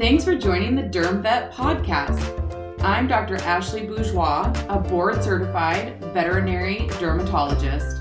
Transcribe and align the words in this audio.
Thanks 0.00 0.24
for 0.24 0.34
joining 0.34 0.76
the 0.76 0.82
Derm 0.82 1.22
Vet 1.22 1.52
podcast. 1.52 2.80
I'm 2.82 3.06
Dr. 3.06 3.36
Ashley 3.36 3.86
Bourgeois, 3.86 4.50
a 4.70 4.78
board 4.78 5.22
certified 5.22 6.02
veterinary 6.14 6.88
dermatologist. 6.98 7.98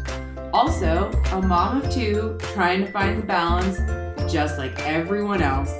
Also, 0.53 1.11
a 1.33 1.41
mom 1.41 1.81
of 1.81 1.91
two 1.91 2.37
trying 2.53 2.85
to 2.85 2.91
find 2.93 3.21
the 3.21 3.25
balance 3.25 3.79
just 4.31 4.57
like 4.57 4.79
everyone 4.79 5.41
else. 5.41 5.73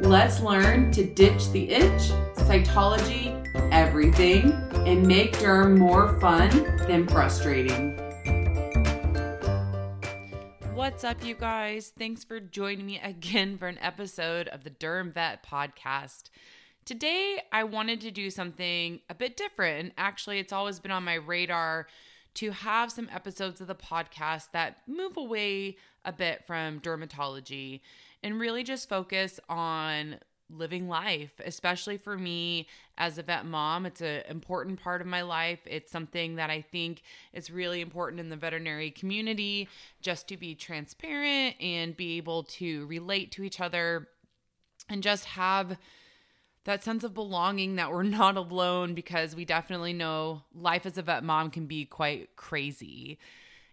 Let's 0.00 0.40
learn 0.40 0.92
to 0.92 1.06
ditch 1.06 1.50
the 1.52 1.70
itch, 1.70 2.10
cytology, 2.36 3.32
everything, 3.72 4.52
and 4.86 5.06
make 5.06 5.32
derm 5.38 5.78
more 5.78 6.20
fun 6.20 6.50
than 6.86 7.08
frustrating. 7.08 7.98
What's 10.88 11.04
up, 11.04 11.22
you 11.22 11.34
guys? 11.34 11.92
Thanks 11.98 12.24
for 12.24 12.40
joining 12.40 12.86
me 12.86 12.98
again 12.98 13.58
for 13.58 13.68
an 13.68 13.78
episode 13.82 14.48
of 14.48 14.64
the 14.64 14.70
Derm 14.70 15.12
Vet 15.12 15.44
podcast. 15.44 16.30
Today, 16.86 17.42
I 17.52 17.64
wanted 17.64 18.00
to 18.00 18.10
do 18.10 18.30
something 18.30 19.00
a 19.10 19.14
bit 19.14 19.36
different. 19.36 19.80
And 19.80 19.92
actually, 19.98 20.38
it's 20.38 20.52
always 20.52 20.80
been 20.80 20.90
on 20.90 21.04
my 21.04 21.16
radar 21.16 21.88
to 22.36 22.52
have 22.52 22.90
some 22.90 23.10
episodes 23.12 23.60
of 23.60 23.66
the 23.66 23.74
podcast 23.74 24.52
that 24.52 24.78
move 24.86 25.18
away 25.18 25.76
a 26.06 26.12
bit 26.12 26.46
from 26.46 26.80
dermatology 26.80 27.82
and 28.22 28.40
really 28.40 28.64
just 28.64 28.88
focus 28.88 29.38
on 29.46 30.16
living 30.50 30.88
life, 30.88 31.32
especially 31.44 31.96
for 31.96 32.16
me 32.16 32.66
as 32.96 33.18
a 33.18 33.22
vet 33.22 33.44
mom. 33.44 33.86
It's 33.86 34.00
an 34.00 34.22
important 34.28 34.80
part 34.80 35.00
of 35.00 35.06
my 35.06 35.22
life. 35.22 35.60
It's 35.66 35.90
something 35.90 36.36
that 36.36 36.50
I 36.50 36.62
think 36.62 37.02
is 37.32 37.50
really 37.50 37.80
important 37.80 38.20
in 38.20 38.28
the 38.28 38.36
veterinary 38.36 38.90
community 38.90 39.68
just 40.00 40.28
to 40.28 40.36
be 40.36 40.54
transparent 40.54 41.56
and 41.60 41.96
be 41.96 42.16
able 42.16 42.44
to 42.44 42.86
relate 42.86 43.30
to 43.32 43.42
each 43.42 43.60
other 43.60 44.08
and 44.88 45.02
just 45.02 45.26
have 45.26 45.78
that 46.64 46.84
sense 46.84 47.04
of 47.04 47.14
belonging 47.14 47.76
that 47.76 47.90
we're 47.90 48.02
not 48.04 48.36
alone 48.36 48.94
because 48.94 49.34
we 49.34 49.44
definitely 49.44 49.92
know 49.92 50.42
life 50.54 50.86
as 50.86 50.98
a 50.98 51.02
vet 51.02 51.24
mom 51.24 51.50
can 51.50 51.66
be 51.66 51.84
quite 51.84 52.36
crazy 52.36 53.18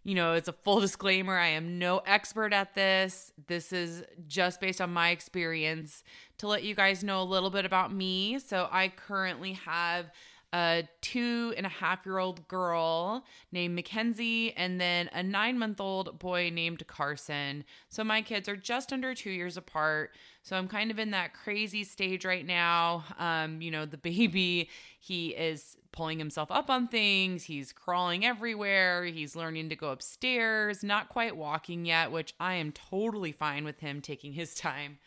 you 0.06 0.16
know, 0.16 0.34
it's 0.34 0.48
a 0.48 0.54
full 0.54 0.80
disclaimer. 0.80 1.36
I 1.36 1.48
am 1.48 1.78
no 1.78 1.98
expert 2.06 2.54
at 2.54 2.76
this. 2.76 3.34
This 3.48 3.74
is 3.74 4.04
just 4.28 4.62
based 4.62 4.80
on 4.80 4.94
my 4.94 5.10
experience 5.10 6.04
to 6.38 6.48
let 6.48 6.64
you 6.64 6.76
guys 6.76 7.04
know 7.04 7.22
a 7.22 7.24
little 7.24 7.50
bit 7.50 7.66
about 7.66 7.92
me. 7.92 8.40
So, 8.40 8.70
I 8.72 8.90
currently 8.90 9.54
have 9.54 10.12
a 10.56 10.88
two 11.02 11.54
and 11.58 11.66
a 11.66 11.70
half 11.70 12.06
year 12.06 12.18
old 12.18 12.48
girl 12.48 13.26
named 13.52 13.76
Mackenzie, 13.76 14.54
and 14.56 14.80
then 14.80 15.10
a 15.12 15.22
nine 15.22 15.60
month 15.60 15.82
old 15.82 16.18
boy 16.18 16.50
named 16.50 16.88
Carson. 16.88 17.66
So 17.90 18.06
my 18.06 18.22
kids 18.22 18.48
are 18.48 18.56
just 18.56 18.94
under 18.94 19.14
two 19.14 19.32
years 19.32 19.58
apart. 19.58 20.12
So 20.44 20.56
I'm 20.56 20.70
kind 20.70 20.92
of 20.92 21.00
in 21.00 21.12
that 21.12 21.34
crazy 21.34 21.84
stage 21.84 22.24
right 22.24 22.46
now. 22.46 23.04
Um, 23.20 23.62
you 23.62 23.70
know, 23.70 23.86
the 23.86 23.98
baby, 24.06 24.70
he 24.98 25.30
is 25.30 25.76
pulling 25.96 26.20
himself 26.20 26.52
up 26.52 26.70
on 26.70 26.88
things, 26.88 27.46
he's 27.46 27.72
crawling 27.72 28.26
everywhere, 28.26 29.06
he's 29.06 29.36
learning 29.36 29.70
to 29.70 29.76
go 29.76 29.90
upstairs, 29.90 30.84
not 30.84 31.10
quite 31.10 31.36
walking 31.38 31.86
yet, 31.86 32.12
which 32.12 32.34
I 32.40 32.56
am 32.56 32.72
totally 32.72 33.32
fine 33.32 33.66
with 33.66 33.80
him 33.80 34.02
taking 34.02 34.34
his 34.34 34.54
time. 34.54 35.00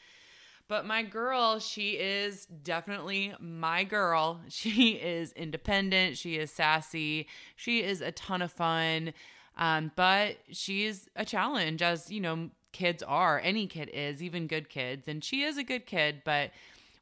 But 0.69 0.85
my 0.85 1.03
girl, 1.03 1.59
she 1.59 1.93
is 1.93 2.47
definitely 2.47 3.35
my 3.41 3.85
girl. 3.85 4.41
She 4.49 4.93
is 4.93 5.33
independent, 5.33 6.19
she 6.19 6.37
is 6.37 6.51
sassy, 6.51 7.27
she 7.57 7.83
is 7.83 8.01
a 8.01 8.13
ton 8.13 8.43
of 8.43 8.53
fun. 8.53 9.13
Um, 9.57 9.91
but 9.97 10.37
she 10.53 10.85
is 10.85 11.09
a 11.17 11.25
challenge, 11.25 11.83
as 11.83 12.11
you 12.11 12.21
know, 12.21 12.51
kids 12.73 13.03
are. 13.03 13.41
Any 13.43 13.67
kid 13.67 13.91
is, 13.93 14.23
even 14.23 14.47
good 14.47 14.69
kids. 14.69 15.09
And 15.09 15.25
she 15.25 15.43
is 15.43 15.59
a 15.59 15.65
good 15.65 15.85
kid, 15.85 16.23
but 16.25 16.51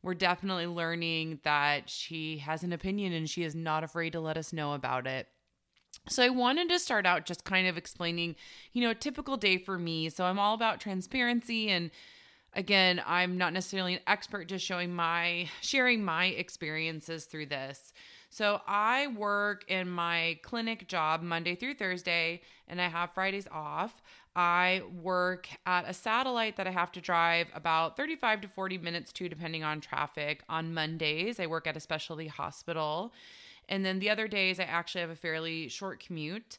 we're 0.07 0.15
definitely 0.15 0.69
learning 0.69 1.41
that 1.43 1.91
she 1.91 2.39
has 2.39 2.63
an 2.63 2.73
opinion 2.73 3.13
and 3.13 3.29
she 3.29 3.43
is 3.43 3.57
not 3.57 3.83
afraid 3.83 4.13
to 4.13 4.21
let 4.21 4.37
us 4.37 4.53
know 4.53 4.73
about 4.73 5.05
it. 5.05 5.27
So 6.09 6.23
I 6.23 6.29
wanted 6.29 6.69
to 6.69 6.79
start 6.79 7.07
out 7.07 7.27
just 7.27 7.43
kind 7.43 7.67
of 7.67 7.77
explaining, 7.77 8.37
you 8.73 8.83
know, 8.83 8.91
a 8.91 8.95
typical 8.95 9.37
day 9.37 9.59
for 9.59 9.77
me. 9.77 10.09
So 10.11 10.25
I'm 10.25 10.39
all 10.39 10.55
about 10.55 10.79
transparency 10.79 11.71
and 11.71 11.91
again, 12.53 13.03
I'm 13.05 13.37
not 13.37 13.53
necessarily 13.53 13.95
an 13.95 14.01
expert 14.07 14.47
just 14.47 14.65
showing 14.65 14.95
my 14.95 15.51
sharing 15.61 16.05
my 16.05 16.27
experiences 16.27 17.25
through 17.25 17.47
this. 17.47 17.93
So 18.31 18.61
I 18.65 19.09
work 19.09 19.65
in 19.67 19.91
my 19.91 20.39
clinic 20.43 20.87
job 20.87 21.21
Monday 21.21 21.57
through 21.57 21.75
Thursday 21.75 22.43
and 22.69 22.81
I 22.81 22.87
have 22.87 23.13
Fridays 23.13 23.49
off. 23.51 24.01
I 24.37 24.83
work 25.03 25.49
at 25.65 25.89
a 25.89 25.95
satellite 25.95 26.57
that 26.57 26.67
I 26.67 26.71
have 26.71 26.93
to 26.93 27.01
drive 27.01 27.49
about 27.55 27.97
35 27.97 28.43
to 28.43 28.49
40 28.49 28.77
minutes 28.77 29.11
to, 29.15 29.31
depending 29.31 29.65
on 29.65 29.81
traffic. 29.81 30.43
On 30.51 30.75
Mondays, 30.75 31.41
I 31.41 31.47
work 31.47 31.67
at 31.67 31.77
a 31.77 31.81
specialty 31.81 32.27
hospital. 32.27 33.15
And 33.67 33.83
then 33.83 33.99
the 33.99 34.11
other 34.11 34.29
days, 34.29 34.61
I 34.61 34.65
actually 34.65 35.01
have 35.01 35.11
a 35.11 35.17
fairly 35.17 35.69
short 35.69 36.05
commute, 36.05 36.59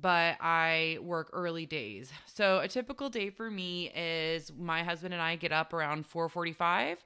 but 0.00 0.38
I 0.40 0.98
work 1.02 1.28
early 1.34 1.66
days. 1.66 2.10
So 2.26 2.60
a 2.60 2.68
typical 2.68 3.10
day 3.10 3.28
for 3.28 3.50
me 3.50 3.90
is 3.94 4.50
my 4.58 4.82
husband 4.82 5.12
and 5.12 5.22
I 5.22 5.36
get 5.36 5.52
up 5.52 5.74
around 5.74 6.06
445 6.06 7.04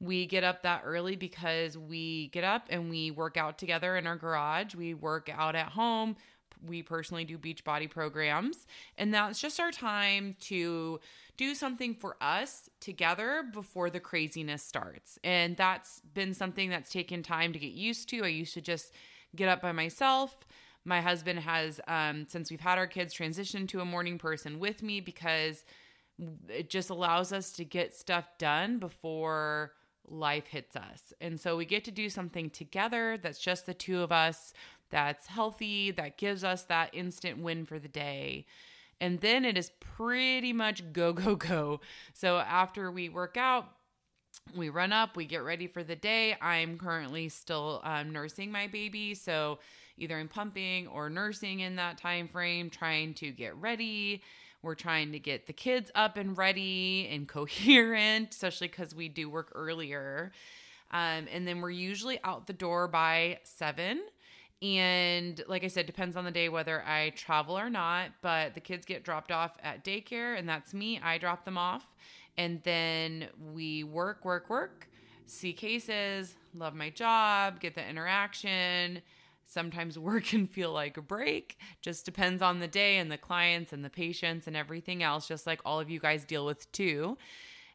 we 0.00 0.26
get 0.26 0.44
up 0.44 0.62
that 0.62 0.82
early 0.84 1.16
because 1.16 1.78
we 1.78 2.28
get 2.28 2.44
up 2.44 2.66
and 2.68 2.90
we 2.90 3.10
work 3.10 3.36
out 3.36 3.58
together 3.58 3.96
in 3.96 4.06
our 4.06 4.16
garage. 4.16 4.74
We 4.74 4.94
work 4.94 5.30
out 5.32 5.54
at 5.54 5.68
home 5.68 6.16
we 6.66 6.82
personally 6.82 7.24
do 7.24 7.38
Beachbody 7.38 7.88
programs. 7.88 8.66
And 8.98 9.12
that's 9.12 9.40
just 9.40 9.60
our 9.60 9.70
time 9.70 10.36
to 10.42 11.00
do 11.36 11.54
something 11.54 11.94
for 11.94 12.16
us 12.20 12.68
together 12.80 13.44
before 13.52 13.90
the 13.90 14.00
craziness 14.00 14.62
starts. 14.62 15.18
And 15.24 15.56
that's 15.56 16.00
been 16.00 16.34
something 16.34 16.70
that's 16.70 16.90
taken 16.90 17.22
time 17.22 17.52
to 17.52 17.58
get 17.58 17.72
used 17.72 18.08
to. 18.10 18.24
I 18.24 18.28
used 18.28 18.54
to 18.54 18.60
just 18.60 18.92
get 19.34 19.48
up 19.48 19.60
by 19.60 19.72
myself. 19.72 20.46
My 20.84 21.00
husband 21.00 21.40
has, 21.40 21.80
um, 21.88 22.26
since 22.28 22.50
we've 22.50 22.60
had 22.60 22.78
our 22.78 22.86
kids, 22.86 23.14
transitioned 23.14 23.68
to 23.68 23.80
a 23.80 23.84
morning 23.84 24.18
person 24.18 24.58
with 24.58 24.82
me 24.82 25.00
because 25.00 25.64
it 26.48 26.70
just 26.70 26.90
allows 26.90 27.32
us 27.32 27.50
to 27.52 27.64
get 27.64 27.94
stuff 27.94 28.26
done 28.38 28.78
before 28.78 29.72
life 30.06 30.46
hits 30.46 30.76
us. 30.76 31.12
And 31.20 31.40
so 31.40 31.56
we 31.56 31.64
get 31.64 31.84
to 31.84 31.90
do 31.90 32.08
something 32.08 32.50
together 32.50 33.18
that's 33.20 33.38
just 33.38 33.66
the 33.66 33.74
two 33.74 34.02
of 34.02 34.12
us 34.12 34.52
that's 34.94 35.26
healthy, 35.26 35.90
that 35.90 36.16
gives 36.16 36.44
us 36.44 36.62
that 36.62 36.90
instant 36.92 37.38
win 37.38 37.66
for 37.66 37.80
the 37.80 37.88
day. 37.88 38.46
And 39.00 39.18
then 39.18 39.44
it 39.44 39.58
is 39.58 39.72
pretty 39.80 40.52
much 40.52 40.84
go, 40.92 41.12
go, 41.12 41.34
go. 41.34 41.80
So 42.12 42.38
after 42.38 42.92
we 42.92 43.08
work 43.08 43.36
out, 43.36 43.66
we 44.56 44.68
run 44.68 44.92
up, 44.92 45.16
we 45.16 45.24
get 45.24 45.42
ready 45.42 45.66
for 45.66 45.82
the 45.82 45.96
day. 45.96 46.36
I'm 46.40 46.78
currently 46.78 47.28
still 47.28 47.80
um, 47.82 48.12
nursing 48.12 48.52
my 48.52 48.68
baby. 48.68 49.16
So 49.16 49.58
either 49.98 50.16
I'm 50.16 50.28
pumping 50.28 50.86
or 50.86 51.10
nursing 51.10 51.58
in 51.58 51.74
that 51.74 51.98
time 51.98 52.28
frame, 52.28 52.70
trying 52.70 53.14
to 53.14 53.32
get 53.32 53.56
ready. 53.56 54.22
We're 54.62 54.76
trying 54.76 55.10
to 55.10 55.18
get 55.18 55.48
the 55.48 55.52
kids 55.52 55.90
up 55.96 56.16
and 56.16 56.38
ready 56.38 57.08
and 57.10 57.26
coherent, 57.28 58.30
especially 58.30 58.68
because 58.68 58.94
we 58.94 59.08
do 59.08 59.28
work 59.28 59.50
earlier. 59.56 60.30
Um, 60.92 61.26
and 61.32 61.48
then 61.48 61.60
we're 61.60 61.70
usually 61.70 62.20
out 62.22 62.46
the 62.46 62.52
door 62.52 62.86
by 62.86 63.40
seven. 63.42 64.00
And 64.62 65.42
like 65.48 65.64
I 65.64 65.68
said, 65.68 65.86
depends 65.86 66.16
on 66.16 66.24
the 66.24 66.30
day 66.30 66.48
whether 66.48 66.82
I 66.82 67.10
travel 67.10 67.58
or 67.58 67.68
not. 67.68 68.10
But 68.22 68.54
the 68.54 68.60
kids 68.60 68.86
get 68.86 69.04
dropped 69.04 69.30
off 69.30 69.56
at 69.62 69.84
daycare, 69.84 70.38
and 70.38 70.48
that's 70.48 70.72
me. 70.72 71.00
I 71.02 71.18
drop 71.18 71.44
them 71.44 71.58
off. 71.58 71.86
And 72.36 72.62
then 72.64 73.28
we 73.52 73.84
work, 73.84 74.24
work, 74.24 74.50
work, 74.50 74.88
see 75.26 75.52
cases, 75.52 76.34
love 76.54 76.74
my 76.74 76.90
job, 76.90 77.60
get 77.60 77.74
the 77.74 77.88
interaction. 77.88 79.02
Sometimes 79.46 79.98
work 79.98 80.24
can 80.24 80.46
feel 80.46 80.72
like 80.72 80.96
a 80.96 81.02
break. 81.02 81.58
Just 81.80 82.04
depends 82.04 82.42
on 82.42 82.60
the 82.60 82.68
day 82.68 82.98
and 82.98 83.10
the 83.10 83.18
clients 83.18 83.72
and 83.72 83.84
the 83.84 83.90
patients 83.90 84.46
and 84.46 84.56
everything 84.56 85.02
else, 85.02 85.28
just 85.28 85.46
like 85.46 85.60
all 85.64 85.78
of 85.78 85.90
you 85.90 86.00
guys 86.00 86.24
deal 86.24 86.46
with 86.46 86.70
too. 86.72 87.16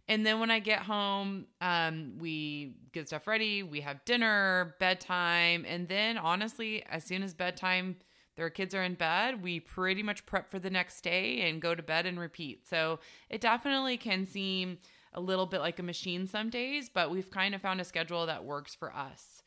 And 0.09 0.25
then 0.25 0.39
when 0.39 0.49
I 0.49 0.57
get 0.57 0.79
home, 0.79 1.45
um, 1.61 2.17
we 2.17 2.73
get 2.93 3.07
stuff 3.07 3.27
ready, 3.27 3.61
we 3.61 3.81
have 3.81 4.03
dinner, 4.05 4.75
bedtime, 4.79 5.65
and 5.67 5.87
then 5.87 6.17
honestly, 6.17 6.83
as 6.89 7.03
soon 7.03 7.21
as 7.21 7.35
bedtime, 7.35 7.97
their 8.35 8.49
kids 8.49 8.73
are 8.73 8.81
in 8.81 8.95
bed, 8.95 9.43
we 9.43 9.59
pretty 9.59 10.01
much 10.01 10.25
prep 10.25 10.49
for 10.49 10.57
the 10.57 10.71
next 10.71 11.01
day 11.01 11.41
and 11.41 11.61
go 11.61 11.75
to 11.75 11.83
bed 11.83 12.07
and 12.07 12.19
repeat. 12.19 12.67
So 12.67 12.99
it 13.29 13.39
definitely 13.39 13.97
can 13.97 14.25
seem 14.25 14.79
a 15.13 15.21
little 15.21 15.45
bit 15.45 15.61
like 15.61 15.77
a 15.77 15.83
machine 15.83 16.25
some 16.25 16.49
days, 16.49 16.89
but 16.89 17.11
we've 17.11 17.29
kind 17.29 17.53
of 17.53 17.61
found 17.61 17.79
a 17.79 17.85
schedule 17.85 18.25
that 18.25 18.43
works 18.43 18.73
for 18.73 18.91
us. 18.95 19.43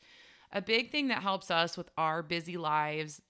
A 0.53 0.61
big 0.61 0.91
thing 0.91 1.09
that 1.09 1.23
helps 1.23 1.51
us 1.51 1.75
with 1.75 1.89
our 1.97 2.23
busy 2.23 2.55
lives, 2.55 3.21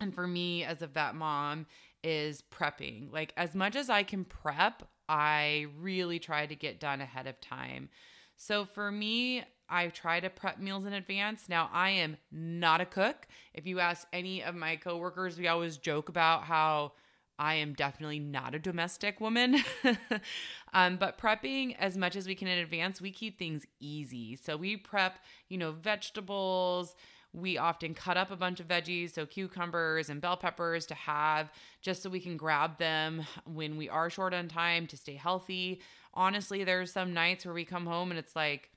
and 0.00 0.12
for 0.12 0.26
me 0.26 0.64
as 0.64 0.82
a 0.82 0.88
vet 0.88 1.14
mom, 1.14 1.66
is 2.02 2.42
prepping. 2.42 3.12
Like, 3.12 3.32
as 3.36 3.54
much 3.54 3.76
as 3.76 3.88
I 3.88 4.02
can 4.02 4.24
prep, 4.24 4.82
I 5.08 5.66
really 5.80 6.18
try 6.18 6.46
to 6.46 6.54
get 6.54 6.80
done 6.80 7.00
ahead 7.00 7.26
of 7.26 7.40
time. 7.40 7.88
So 8.36 8.64
for 8.64 8.90
me, 8.90 9.44
I 9.68 9.88
try 9.88 10.20
to 10.20 10.30
prep 10.30 10.58
meals 10.58 10.84
in 10.84 10.92
advance. 10.92 11.48
Now, 11.48 11.70
I 11.72 11.90
am 11.90 12.16
not 12.30 12.80
a 12.80 12.86
cook. 12.86 13.26
If 13.54 13.66
you 13.66 13.80
ask 13.80 14.06
any 14.12 14.42
of 14.42 14.54
my 14.54 14.76
coworkers, 14.76 15.38
we 15.38 15.48
always 15.48 15.76
joke 15.78 16.08
about 16.08 16.44
how 16.44 16.92
I 17.38 17.54
am 17.54 17.74
definitely 17.74 18.18
not 18.18 18.54
a 18.54 18.58
domestic 18.58 19.20
woman. 19.20 19.56
um, 20.72 20.96
but 20.96 21.18
prepping 21.18 21.76
as 21.78 21.96
much 21.96 22.16
as 22.16 22.26
we 22.26 22.34
can 22.34 22.48
in 22.48 22.58
advance, 22.58 23.00
we 23.00 23.10
keep 23.10 23.38
things 23.38 23.66
easy. 23.80 24.36
So 24.36 24.56
we 24.56 24.76
prep, 24.76 25.18
you 25.48 25.58
know, 25.58 25.72
vegetables. 25.72 26.94
We 27.36 27.58
often 27.58 27.92
cut 27.92 28.16
up 28.16 28.30
a 28.30 28.36
bunch 28.36 28.60
of 28.60 28.68
veggies, 28.68 29.12
so 29.12 29.26
cucumbers 29.26 30.08
and 30.08 30.22
bell 30.22 30.38
peppers 30.38 30.86
to 30.86 30.94
have 30.94 31.52
just 31.82 32.02
so 32.02 32.08
we 32.08 32.20
can 32.20 32.38
grab 32.38 32.78
them 32.78 33.26
when 33.44 33.76
we 33.76 33.90
are 33.90 34.08
short 34.08 34.32
on 34.32 34.48
time 34.48 34.86
to 34.86 34.96
stay 34.96 35.14
healthy. 35.14 35.82
Honestly, 36.14 36.64
there's 36.64 36.90
some 36.90 37.12
nights 37.12 37.44
where 37.44 37.52
we 37.54 37.66
come 37.66 37.84
home 37.84 38.10
and 38.10 38.18
it's 38.18 38.34
like, 38.34 38.70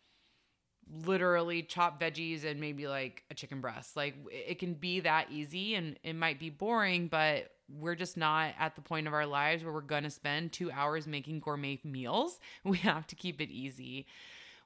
literally 1.06 1.62
chop 1.62 2.02
veggies 2.02 2.44
and 2.44 2.60
maybe 2.60 2.88
like 2.88 3.24
a 3.30 3.34
chicken 3.34 3.62
breast. 3.62 3.96
Like 3.96 4.16
it 4.32 4.60
can 4.60 4.74
be 4.74 5.02
that 5.02 5.28
easy 5.32 5.76
and 5.76 5.98
it 6.04 6.16
might 6.16 6.40
be 6.40 6.50
boring, 6.50 7.08
but 7.08 7.52
we're 7.70 7.96
just 7.96 8.18
not 8.18 8.54
at 8.60 8.76
the 8.76 8.82
point 8.82 9.08
of 9.08 9.14
our 9.14 9.26
lives 9.26 9.64
where 9.64 9.72
we're 9.72 9.82
going 9.82 10.04
to 10.04 10.10
spend 10.10 10.52
two 10.52 10.72
hours 10.72 11.06
making 11.06 11.40
gourmet 11.40 11.80
meals. 11.84 12.40
We 12.64 12.78
have 12.80 13.08
to 13.08 13.16
keep 13.16 13.40
it 13.42 13.50
easy. 13.50 14.08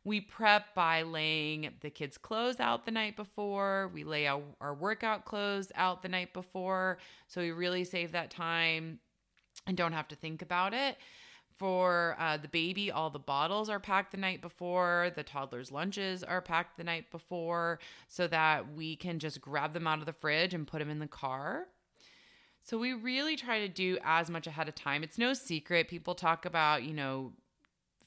We 0.05 0.19
prep 0.19 0.75
by 0.75 1.03
laying 1.03 1.69
the 1.79 1.89
kids' 1.89 2.17
clothes 2.17 2.59
out 2.59 2.85
the 2.85 2.91
night 2.91 3.15
before. 3.15 3.89
We 3.93 4.03
lay 4.03 4.27
our, 4.27 4.41
our 4.59 4.73
workout 4.73 5.23
clothes 5.23 5.71
out 5.75 6.01
the 6.01 6.09
night 6.09 6.33
before. 6.33 6.97
So 7.27 7.41
we 7.41 7.51
really 7.51 7.85
save 7.85 8.11
that 8.11 8.29
time 8.29 8.99
and 9.65 9.77
don't 9.77 9.93
have 9.93 10.09
to 10.09 10.15
think 10.15 10.41
about 10.41 10.73
it. 10.73 10.97
For 11.57 12.17
uh, 12.19 12.37
the 12.37 12.47
baby, 12.49 12.91
all 12.91 13.09
the 13.09 13.19
bottles 13.19 13.69
are 13.69 13.79
packed 13.79 14.11
the 14.11 14.17
night 14.17 14.41
before. 14.41 15.11
The 15.15 15.23
toddler's 15.23 15.71
lunches 15.71 16.23
are 16.23 16.41
packed 16.41 16.77
the 16.77 16.83
night 16.83 17.09
before 17.11 17.79
so 18.09 18.27
that 18.27 18.73
we 18.73 18.97
can 18.97 19.19
just 19.19 19.39
grab 19.39 19.73
them 19.73 19.87
out 19.87 19.99
of 19.99 20.05
the 20.05 20.13
fridge 20.13 20.53
and 20.53 20.67
put 20.67 20.79
them 20.79 20.89
in 20.89 20.99
the 20.99 21.07
car. 21.07 21.67
So 22.63 22.77
we 22.77 22.93
really 22.93 23.35
try 23.35 23.59
to 23.59 23.69
do 23.69 23.97
as 24.03 24.29
much 24.29 24.47
ahead 24.47 24.67
of 24.67 24.75
time. 24.75 25.03
It's 25.03 25.17
no 25.17 25.33
secret. 25.33 25.87
People 25.87 26.15
talk 26.15 26.45
about, 26.45 26.83
you 26.83 26.93
know, 26.93 27.33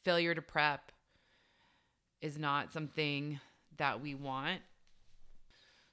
failure 0.02 0.34
to 0.34 0.42
prep 0.42 0.92
is 2.26 2.38
not 2.38 2.72
something 2.72 3.40
that 3.78 4.00
we 4.00 4.14
want. 4.14 4.60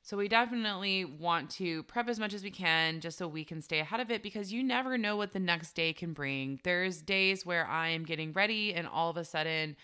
So 0.02 0.18
we 0.18 0.28
definitely 0.28 1.06
want 1.06 1.50
to 1.52 1.84
prep 1.84 2.10
as 2.10 2.20
much 2.20 2.34
as 2.34 2.44
we 2.44 2.52
can 2.52 3.00
just 3.00 3.18
so 3.18 3.28
we 3.28 3.46
can 3.46 3.62
stay 3.62 3.80
ahead 3.80 4.02
of 4.02 4.12
it 4.12 4.22
because 4.22 4.52
you 4.52 4.62
never 4.62 4.98
know 4.98 5.16
what 5.16 5.32
the 5.32 5.40
next 5.40 5.74
day 5.74 5.94
can 5.94 6.12
bring. 6.12 6.60
There's 6.64 7.02
days 7.02 7.46
where 7.46 7.66
I 7.66 7.88
am 7.90 8.04
getting 8.04 8.34
ready 8.34 8.74
and 8.74 8.86
all 8.86 9.10
of 9.10 9.16
a 9.16 9.24
sudden 9.24 9.78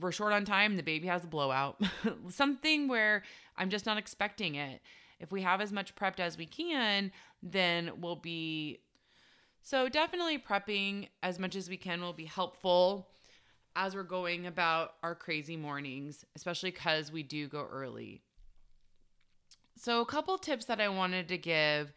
we're 0.00 0.10
short 0.10 0.32
on 0.32 0.44
time, 0.44 0.76
the 0.76 0.82
baby 0.82 1.06
has 1.06 1.22
a 1.22 1.28
blowout. 1.28 1.80
Something 2.28 2.88
where 2.88 3.22
I'm 3.56 3.70
just 3.70 3.86
not 3.86 3.98
expecting 3.98 4.56
it 4.56 4.80
if 5.20 5.32
we 5.32 5.42
have 5.42 5.60
as 5.60 5.72
much 5.72 5.94
prepped 5.94 6.20
as 6.20 6.38
we 6.38 6.46
can, 6.46 7.12
then 7.42 7.92
we'll 8.00 8.16
be. 8.16 8.80
So, 9.62 9.88
definitely 9.88 10.38
prepping 10.38 11.08
as 11.22 11.38
much 11.38 11.56
as 11.56 11.68
we 11.68 11.76
can 11.76 12.00
will 12.00 12.12
be 12.12 12.24
helpful 12.24 13.08
as 13.78 13.94
we're 13.94 14.02
going 14.02 14.44
about 14.44 14.94
our 15.04 15.14
crazy 15.14 15.56
mornings, 15.56 16.24
especially 16.34 16.72
because 16.72 17.12
we 17.12 17.22
do 17.22 17.46
go 17.46 17.64
early. 17.70 18.20
So, 19.76 20.00
a 20.00 20.04
couple 20.04 20.36
tips 20.36 20.64
that 20.64 20.80
I 20.80 20.88
wanted 20.88 21.28
to 21.28 21.38
give, 21.38 21.92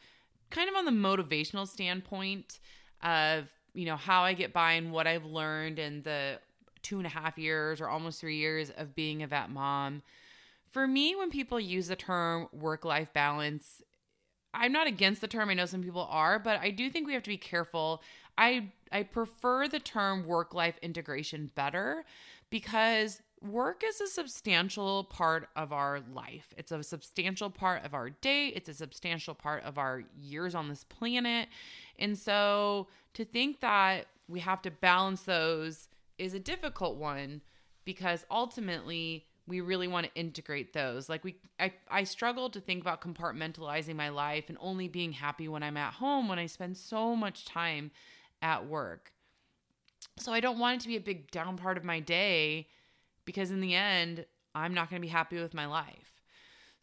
kind 0.51 0.69
of 0.69 0.75
on 0.75 0.85
the 0.85 0.91
motivational 0.91 1.67
standpoint 1.67 2.59
of, 3.01 3.49
you 3.73 3.85
know, 3.85 3.95
how 3.95 4.21
I 4.21 4.33
get 4.33 4.53
by 4.53 4.73
and 4.73 4.91
what 4.91 5.07
I've 5.07 5.25
learned 5.25 5.79
in 5.79 6.03
the 6.03 6.39
two 6.83 6.97
and 6.97 7.07
a 7.07 7.09
half 7.09 7.39
years 7.39 7.81
or 7.81 7.89
almost 7.89 8.21
three 8.21 8.37
years 8.37 8.69
of 8.69 8.93
being 8.93 9.23
a 9.23 9.27
vet 9.27 9.49
mom. 9.49 10.03
For 10.69 10.85
me, 10.85 11.15
when 11.15 11.31
people 11.31 11.59
use 11.59 11.87
the 11.87 11.95
term 11.95 12.47
work 12.53 12.85
life 12.85 13.11
balance, 13.11 13.81
I'm 14.53 14.71
not 14.71 14.85
against 14.85 15.21
the 15.21 15.27
term. 15.27 15.49
I 15.49 15.55
know 15.55 15.65
some 15.65 15.81
people 15.81 16.07
are, 16.11 16.37
but 16.37 16.59
I 16.59 16.69
do 16.69 16.91
think 16.91 17.07
we 17.07 17.13
have 17.13 17.23
to 17.23 17.29
be 17.29 17.37
careful. 17.37 18.03
I 18.41 18.71
I 18.91 19.03
prefer 19.03 19.67
the 19.67 19.79
term 19.79 20.25
work 20.25 20.53
life 20.53 20.77
integration 20.81 21.51
better 21.53 22.03
because 22.49 23.21
work 23.41 23.83
is 23.85 24.01
a 24.01 24.07
substantial 24.07 25.05
part 25.05 25.47
of 25.55 25.71
our 25.71 26.01
life. 26.13 26.53
It's 26.57 26.71
a 26.71 26.83
substantial 26.83 27.49
part 27.49 27.85
of 27.85 27.93
our 27.93 28.09
day, 28.09 28.47
it's 28.47 28.67
a 28.67 28.73
substantial 28.73 29.35
part 29.35 29.63
of 29.63 29.77
our 29.77 30.03
years 30.19 30.55
on 30.55 30.67
this 30.69 30.83
planet. 30.83 31.49
And 31.99 32.17
so 32.17 32.87
to 33.13 33.23
think 33.23 33.61
that 33.61 34.07
we 34.27 34.39
have 34.39 34.61
to 34.63 34.71
balance 34.71 35.21
those 35.23 35.87
is 36.17 36.33
a 36.33 36.39
difficult 36.39 36.97
one 36.97 37.41
because 37.85 38.25
ultimately 38.31 39.27
we 39.47 39.61
really 39.61 39.87
want 39.87 40.05
to 40.07 40.19
integrate 40.19 40.73
those. 40.73 41.09
Like 41.09 41.23
we 41.23 41.35
I, 41.59 41.73
I 41.89 42.05
struggle 42.05 42.49
to 42.49 42.59
think 42.59 42.81
about 42.81 43.01
compartmentalizing 43.01 43.95
my 43.95 44.09
life 44.09 44.45
and 44.49 44.57
only 44.59 44.87
being 44.87 45.11
happy 45.11 45.47
when 45.47 45.61
I'm 45.61 45.77
at 45.77 45.93
home 45.93 46.27
when 46.27 46.39
I 46.39 46.47
spend 46.47 46.75
so 46.77 47.15
much 47.15 47.45
time 47.45 47.91
at 48.41 48.67
work. 48.67 49.11
So 50.17 50.33
I 50.33 50.39
don't 50.39 50.59
want 50.59 50.77
it 50.77 50.81
to 50.81 50.87
be 50.87 50.97
a 50.97 51.01
big 51.01 51.31
down 51.31 51.57
part 51.57 51.77
of 51.77 51.83
my 51.83 51.99
day 51.99 52.67
because 53.25 53.51
in 53.51 53.61
the 53.61 53.75
end, 53.75 54.25
I'm 54.53 54.73
not 54.73 54.89
going 54.89 55.01
to 55.01 55.05
be 55.05 55.11
happy 55.11 55.41
with 55.41 55.53
my 55.53 55.65
life. 55.65 56.11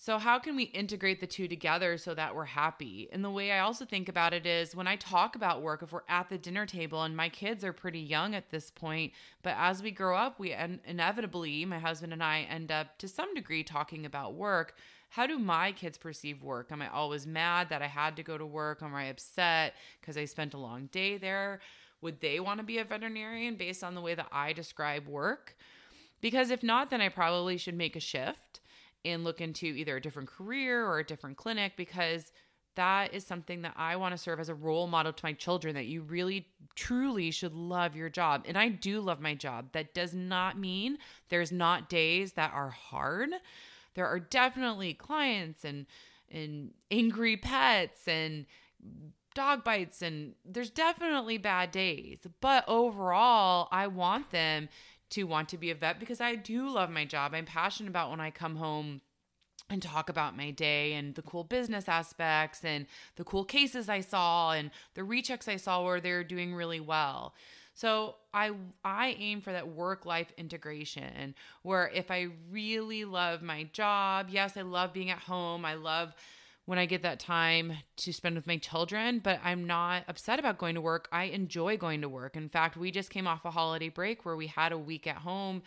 So, 0.00 0.18
how 0.18 0.38
can 0.38 0.54
we 0.54 0.62
integrate 0.62 1.18
the 1.20 1.26
two 1.26 1.48
together 1.48 1.98
so 1.98 2.14
that 2.14 2.36
we're 2.36 2.44
happy? 2.44 3.08
And 3.10 3.24
the 3.24 3.30
way 3.30 3.50
I 3.50 3.58
also 3.58 3.84
think 3.84 4.08
about 4.08 4.32
it 4.32 4.46
is 4.46 4.76
when 4.76 4.86
I 4.86 4.94
talk 4.94 5.34
about 5.34 5.60
work, 5.60 5.82
if 5.82 5.92
we're 5.92 6.02
at 6.08 6.28
the 6.28 6.38
dinner 6.38 6.66
table 6.66 7.02
and 7.02 7.16
my 7.16 7.28
kids 7.28 7.64
are 7.64 7.72
pretty 7.72 7.98
young 7.98 8.36
at 8.36 8.50
this 8.50 8.70
point, 8.70 9.12
but 9.42 9.56
as 9.58 9.82
we 9.82 9.90
grow 9.90 10.16
up, 10.16 10.38
we 10.38 10.54
inevitably, 10.86 11.64
my 11.64 11.80
husband 11.80 12.12
and 12.12 12.22
I, 12.22 12.42
end 12.42 12.70
up 12.70 12.96
to 12.98 13.08
some 13.08 13.34
degree 13.34 13.64
talking 13.64 14.06
about 14.06 14.34
work. 14.34 14.76
How 15.08 15.26
do 15.26 15.38
my 15.38 15.72
kids 15.72 15.98
perceive 15.98 16.42
work? 16.42 16.70
Am 16.70 16.82
I 16.82 16.88
always 16.88 17.26
mad 17.26 17.70
that 17.70 17.82
I 17.82 17.86
had 17.86 18.16
to 18.16 18.22
go 18.22 18.36
to 18.36 18.46
work? 18.46 18.82
Am 18.82 18.94
I 18.94 19.04
upset 19.04 19.74
because 20.00 20.16
I 20.16 20.26
spent 20.26 20.54
a 20.54 20.58
long 20.58 20.86
day 20.92 21.16
there? 21.16 21.60
Would 22.00 22.20
they 22.20 22.40
want 22.40 22.60
to 22.60 22.64
be 22.64 22.78
a 22.78 22.84
veterinarian 22.84 23.56
based 23.56 23.82
on 23.82 23.94
the 23.94 24.00
way 24.00 24.14
that 24.14 24.28
I 24.30 24.52
describe 24.52 25.08
work? 25.08 25.56
Because 26.20 26.50
if 26.50 26.62
not, 26.62 26.90
then 26.90 27.00
I 27.00 27.08
probably 27.08 27.56
should 27.56 27.74
make 27.74 27.96
a 27.96 28.00
shift 28.00 28.60
and 29.04 29.24
look 29.24 29.40
into 29.40 29.66
either 29.66 29.96
a 29.96 30.00
different 30.00 30.28
career 30.28 30.84
or 30.84 30.98
a 30.98 31.04
different 31.04 31.36
clinic 31.36 31.72
because 31.76 32.32
that 32.74 33.12
is 33.12 33.26
something 33.26 33.62
that 33.62 33.74
I 33.76 33.96
want 33.96 34.12
to 34.12 34.18
serve 34.18 34.38
as 34.38 34.48
a 34.48 34.54
role 34.54 34.86
model 34.86 35.12
to 35.12 35.24
my 35.24 35.32
children 35.32 35.74
that 35.74 35.86
you 35.86 36.02
really 36.02 36.46
truly 36.76 37.32
should 37.32 37.52
love 37.52 37.96
your 37.96 38.08
job. 38.08 38.44
And 38.46 38.56
I 38.56 38.68
do 38.68 39.00
love 39.00 39.20
my 39.20 39.34
job. 39.34 39.72
That 39.72 39.94
does 39.94 40.14
not 40.14 40.56
mean 40.56 40.98
there's 41.28 41.50
not 41.50 41.88
days 41.88 42.34
that 42.34 42.52
are 42.52 42.70
hard. 42.70 43.30
There 43.98 44.06
are 44.06 44.20
definitely 44.20 44.94
clients 44.94 45.64
and 45.64 45.86
and 46.30 46.70
angry 46.88 47.36
pets 47.36 48.06
and 48.06 48.46
dog 49.34 49.64
bites 49.64 50.02
and 50.02 50.36
there's 50.44 50.70
definitely 50.70 51.36
bad 51.36 51.72
days. 51.72 52.20
But 52.40 52.62
overall, 52.68 53.66
I 53.72 53.88
want 53.88 54.30
them 54.30 54.68
to 55.10 55.24
want 55.24 55.48
to 55.48 55.58
be 55.58 55.72
a 55.72 55.74
vet 55.74 55.98
because 55.98 56.20
I 56.20 56.36
do 56.36 56.70
love 56.70 56.90
my 56.90 57.06
job. 57.06 57.34
I'm 57.34 57.44
passionate 57.44 57.88
about 57.88 58.10
when 58.10 58.20
I 58.20 58.30
come 58.30 58.54
home 58.54 59.00
and 59.68 59.82
talk 59.82 60.08
about 60.08 60.36
my 60.36 60.52
day 60.52 60.92
and 60.92 61.16
the 61.16 61.22
cool 61.22 61.42
business 61.42 61.88
aspects 61.88 62.64
and 62.64 62.86
the 63.16 63.24
cool 63.24 63.44
cases 63.44 63.88
I 63.88 64.00
saw 64.00 64.52
and 64.52 64.70
the 64.94 65.02
rechecks 65.02 65.48
I 65.48 65.56
saw 65.56 65.82
where 65.82 66.00
they're 66.00 66.22
doing 66.22 66.54
really 66.54 66.78
well. 66.78 67.34
So 67.78 68.16
I 68.34 68.50
I 68.82 69.14
aim 69.20 69.40
for 69.40 69.52
that 69.52 69.68
work 69.68 70.04
life 70.04 70.32
integration 70.36 71.36
where 71.62 71.88
if 71.94 72.10
I 72.10 72.26
really 72.50 73.04
love 73.04 73.40
my 73.40 73.68
job, 73.72 74.26
yes, 74.30 74.56
I 74.56 74.62
love 74.62 74.92
being 74.92 75.10
at 75.10 75.20
home. 75.20 75.64
I 75.64 75.74
love 75.74 76.12
when 76.64 76.80
I 76.80 76.86
get 76.86 77.02
that 77.02 77.20
time 77.20 77.72
to 77.98 78.12
spend 78.12 78.34
with 78.34 78.48
my 78.48 78.56
children, 78.56 79.20
but 79.20 79.38
I'm 79.44 79.64
not 79.64 80.02
upset 80.08 80.40
about 80.40 80.58
going 80.58 80.74
to 80.74 80.80
work. 80.80 81.08
I 81.12 81.26
enjoy 81.26 81.76
going 81.76 82.00
to 82.00 82.08
work. 82.08 82.34
In 82.36 82.48
fact, 82.48 82.76
we 82.76 82.90
just 82.90 83.10
came 83.10 83.28
off 83.28 83.44
a 83.44 83.52
holiday 83.52 83.90
break 83.90 84.26
where 84.26 84.34
we 84.34 84.48
had 84.48 84.72
a 84.72 84.78
week 84.78 85.06
at 85.06 85.18
home 85.18 85.62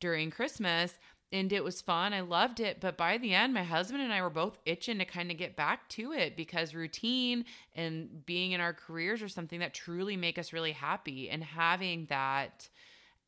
during 0.00 0.30
Christmas 0.30 0.96
and 1.34 1.52
it 1.52 1.64
was 1.64 1.82
fun. 1.82 2.14
I 2.14 2.20
loved 2.20 2.60
it. 2.60 2.78
But 2.80 2.96
by 2.96 3.18
the 3.18 3.34
end, 3.34 3.52
my 3.52 3.64
husband 3.64 4.00
and 4.04 4.12
I 4.12 4.22
were 4.22 4.30
both 4.30 4.56
itching 4.64 4.98
to 4.98 5.04
kind 5.04 5.32
of 5.32 5.36
get 5.36 5.56
back 5.56 5.88
to 5.90 6.12
it 6.12 6.36
because 6.36 6.76
routine 6.76 7.44
and 7.74 8.24
being 8.24 8.52
in 8.52 8.60
our 8.60 8.72
careers 8.72 9.20
are 9.20 9.28
something 9.28 9.58
that 9.58 9.74
truly 9.74 10.16
make 10.16 10.38
us 10.38 10.52
really 10.52 10.70
happy. 10.70 11.28
And 11.28 11.42
having 11.42 12.06
that 12.06 12.68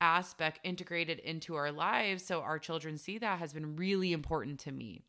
aspect 0.00 0.60
integrated 0.62 1.18
into 1.18 1.56
our 1.56 1.72
lives 1.72 2.24
so 2.24 2.42
our 2.42 2.60
children 2.60 2.96
see 2.96 3.18
that 3.18 3.40
has 3.40 3.52
been 3.52 3.74
really 3.74 4.12
important 4.12 4.60
to 4.60 4.70
me 4.70 5.02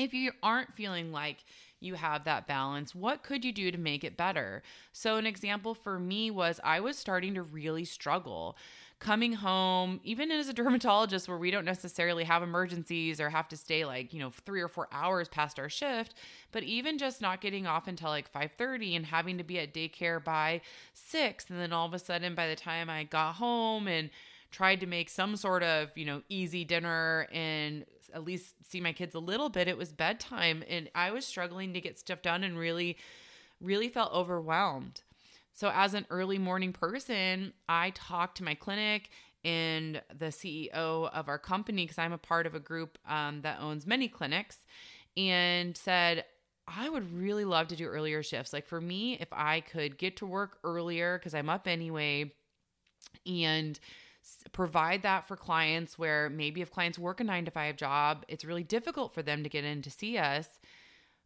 if 0.00 0.14
you 0.14 0.32
aren't 0.42 0.72
feeling 0.72 1.12
like 1.12 1.44
you 1.78 1.94
have 1.94 2.24
that 2.24 2.46
balance, 2.46 2.94
what 2.94 3.22
could 3.22 3.44
you 3.44 3.52
do 3.52 3.70
to 3.70 3.78
make 3.78 4.02
it 4.02 4.16
better? 4.16 4.62
So, 4.92 5.16
an 5.16 5.26
example 5.26 5.74
for 5.74 5.98
me 5.98 6.30
was 6.30 6.60
I 6.64 6.80
was 6.80 6.96
starting 6.96 7.34
to 7.34 7.42
really 7.42 7.84
struggle 7.84 8.56
coming 9.00 9.32
home, 9.32 9.98
even 10.04 10.30
as 10.30 10.48
a 10.48 10.52
dermatologist 10.52 11.26
where 11.26 11.38
we 11.38 11.50
don't 11.50 11.64
necessarily 11.64 12.24
have 12.24 12.42
emergencies 12.42 13.18
or 13.18 13.30
have 13.30 13.48
to 13.48 13.56
stay 13.56 13.84
like, 13.84 14.12
you 14.12 14.20
know, 14.20 14.30
3 14.30 14.60
or 14.60 14.68
4 14.68 14.88
hours 14.92 15.26
past 15.26 15.58
our 15.58 15.70
shift, 15.70 16.14
but 16.52 16.62
even 16.62 16.98
just 16.98 17.22
not 17.22 17.40
getting 17.40 17.66
off 17.66 17.88
until 17.88 18.10
like 18.10 18.30
5:30 18.30 18.94
and 18.94 19.06
having 19.06 19.38
to 19.38 19.44
be 19.44 19.58
at 19.58 19.72
daycare 19.72 20.22
by 20.22 20.60
6 20.92 21.48
and 21.48 21.58
then 21.58 21.72
all 21.72 21.86
of 21.86 21.94
a 21.94 21.98
sudden 21.98 22.34
by 22.34 22.46
the 22.46 22.54
time 22.54 22.90
I 22.90 23.04
got 23.04 23.36
home 23.36 23.88
and 23.88 24.10
tried 24.50 24.80
to 24.80 24.86
make 24.86 25.08
some 25.08 25.34
sort 25.34 25.62
of, 25.62 25.96
you 25.96 26.04
know, 26.04 26.22
easy 26.28 26.64
dinner 26.64 27.26
and 27.32 27.86
at 28.12 28.24
least 28.24 28.54
see 28.68 28.80
my 28.80 28.92
kids 28.92 29.14
a 29.14 29.20
little 29.20 29.48
bit, 29.48 29.66
it 29.66 29.78
was 29.78 29.92
bedtime 29.92 30.62
and 30.68 30.90
I 30.94 31.10
was 31.10 31.24
struggling 31.24 31.72
to 31.72 31.80
get 31.80 31.98
stuff 31.98 32.20
done 32.22 32.44
and 32.44 32.58
really 32.58 32.98
really 33.62 33.88
felt 33.88 34.12
overwhelmed. 34.12 35.02
So, 35.60 35.70
as 35.74 35.92
an 35.92 36.06
early 36.08 36.38
morning 36.38 36.72
person, 36.72 37.52
I 37.68 37.90
talked 37.90 38.38
to 38.38 38.44
my 38.44 38.54
clinic 38.54 39.10
and 39.44 40.00
the 40.08 40.28
CEO 40.28 40.72
of 40.72 41.28
our 41.28 41.38
company, 41.38 41.84
because 41.84 41.98
I'm 41.98 42.14
a 42.14 42.18
part 42.18 42.46
of 42.46 42.54
a 42.54 42.60
group 42.60 42.96
um, 43.06 43.42
that 43.42 43.60
owns 43.60 43.86
many 43.86 44.08
clinics, 44.08 44.56
and 45.18 45.76
said, 45.76 46.24
I 46.66 46.88
would 46.88 47.12
really 47.12 47.44
love 47.44 47.68
to 47.68 47.76
do 47.76 47.84
earlier 47.84 48.22
shifts. 48.22 48.54
Like 48.54 48.64
for 48.64 48.80
me, 48.80 49.18
if 49.20 49.28
I 49.32 49.60
could 49.60 49.98
get 49.98 50.16
to 50.16 50.26
work 50.26 50.56
earlier, 50.64 51.18
because 51.18 51.34
I'm 51.34 51.50
up 51.50 51.68
anyway, 51.68 52.32
and 53.26 53.78
provide 54.52 55.02
that 55.02 55.28
for 55.28 55.36
clients 55.36 55.98
where 55.98 56.30
maybe 56.30 56.62
if 56.62 56.70
clients 56.70 56.98
work 56.98 57.20
a 57.20 57.24
nine 57.24 57.44
to 57.44 57.50
five 57.50 57.76
job, 57.76 58.24
it's 58.28 58.46
really 58.46 58.64
difficult 58.64 59.12
for 59.12 59.22
them 59.22 59.42
to 59.42 59.50
get 59.50 59.64
in 59.64 59.82
to 59.82 59.90
see 59.90 60.16
us. 60.16 60.48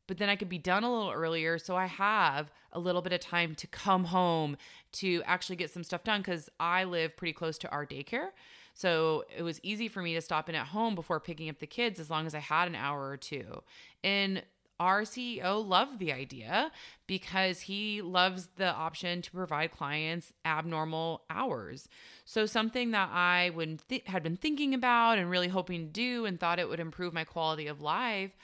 But 0.07 0.19
then 0.19 0.29
I 0.29 0.37
could 0.37 0.49
be 0.49 0.59
done 0.59 0.85
a 0.85 0.93
little 0.93 1.13
earlier. 1.13 1.59
So 1.59 1.77
I 1.77 1.87
have 1.87 2.51
a 2.73 2.79
little 2.79 3.03
bit 3.03 3.13
of 3.13 3.21
time 3.21 3.55
to 3.57 3.67
come 3.67 4.05
home 4.05 4.57
to 4.93 5.23
actually 5.25 5.57
get 5.57 5.71
some 5.71 5.85
stuff 5.85 6.05
done 6.05 6.21
because 6.21 6.51
I 6.61 6.85
live 6.85 7.17
pretty 7.17 7.33
close 7.33 7.59
to 7.59 7.71
our 7.71 7.87
daycare. 7.87 8.29
So 8.75 9.25
it 9.35 9.43
was 9.43 9.61
easy 9.63 9.89
for 9.89 10.03
me 10.03 10.15
to 10.15 10.21
stop 10.21 10.49
in 10.49 10.55
at 10.55 10.67
home 10.69 10.95
before 10.95 11.21
picking 11.21 11.49
up 11.49 11.61
the 11.61 11.67
kids 11.67 12.01
as 12.01 12.11
long 12.11 12.27
as 12.27 12.35
I 12.35 12.41
had 12.41 12.67
an 12.67 12.75
hour 12.75 13.09
or 13.09 13.17
two. 13.17 13.63
And 14.03 14.43
our 14.81 15.03
CEO 15.03 15.67
loved 15.67 16.01
the 16.01 16.13
idea 16.13 16.73
because 17.07 17.61
he 17.61 18.03
loves 18.03 18.49
the 18.57 18.73
option 18.75 19.23
to 19.23 19.31
provide 19.31 19.71
clients 19.71 20.33
abnormal 20.45 21.23
hours. 21.31 21.89
So 22.25 22.45
something 22.47 22.91
that 22.91 23.11
I 23.13 23.51
would 23.51 23.87
th- 23.89 24.03
had 24.07 24.25
been 24.25 24.37
thinking 24.37 24.75
about 24.75 25.19
and 25.19 25.31
really 25.31 25.49
hoping 25.49 25.87
to 25.87 25.93
do 25.93 26.25
and 26.25 26.41
thought 26.41 26.59
it 26.59 26.69
would 26.69 26.81
improve 26.81 27.15
my 27.15 27.25
quality 27.25 27.69
of 27.69 27.81
life, 27.81 28.37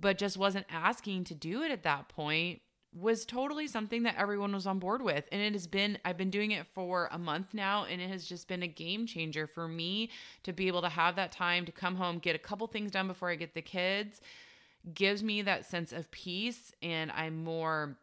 but 0.00 0.18
just 0.18 0.36
wasn't 0.36 0.66
asking 0.70 1.24
to 1.24 1.34
do 1.34 1.62
it 1.62 1.70
at 1.70 1.82
that 1.82 2.08
point 2.08 2.60
was 2.94 3.26
totally 3.26 3.66
something 3.66 4.04
that 4.04 4.16
everyone 4.16 4.52
was 4.52 4.66
on 4.66 4.78
board 4.78 5.02
with. 5.02 5.26
And 5.30 5.42
it 5.42 5.52
has 5.52 5.66
been 5.66 5.98
I've 6.04 6.16
been 6.16 6.30
doing 6.30 6.52
it 6.52 6.66
for 6.66 7.08
a 7.12 7.18
month 7.18 7.52
now 7.52 7.84
and 7.84 8.00
it 8.00 8.08
has 8.08 8.24
just 8.24 8.48
been 8.48 8.62
a 8.62 8.68
game 8.68 9.06
changer 9.06 9.46
for 9.46 9.68
me 9.68 10.10
to 10.44 10.52
be 10.52 10.68
able 10.68 10.82
to 10.82 10.88
have 10.88 11.16
that 11.16 11.32
time 11.32 11.66
to 11.66 11.72
come 11.72 11.96
home 11.96 12.18
get 12.18 12.34
a 12.34 12.38
couple 12.38 12.66
things 12.66 12.90
done 12.90 13.06
before 13.06 13.30
I 13.30 13.34
get 13.34 13.54
the 13.54 13.62
kids 13.62 14.20
gives 14.94 15.22
me 15.22 15.42
that 15.42 15.66
sense 15.66 15.92
of 15.92 16.10
peace 16.10 16.72
and 16.82 17.10
I'm 17.12 17.44
more 17.44 17.98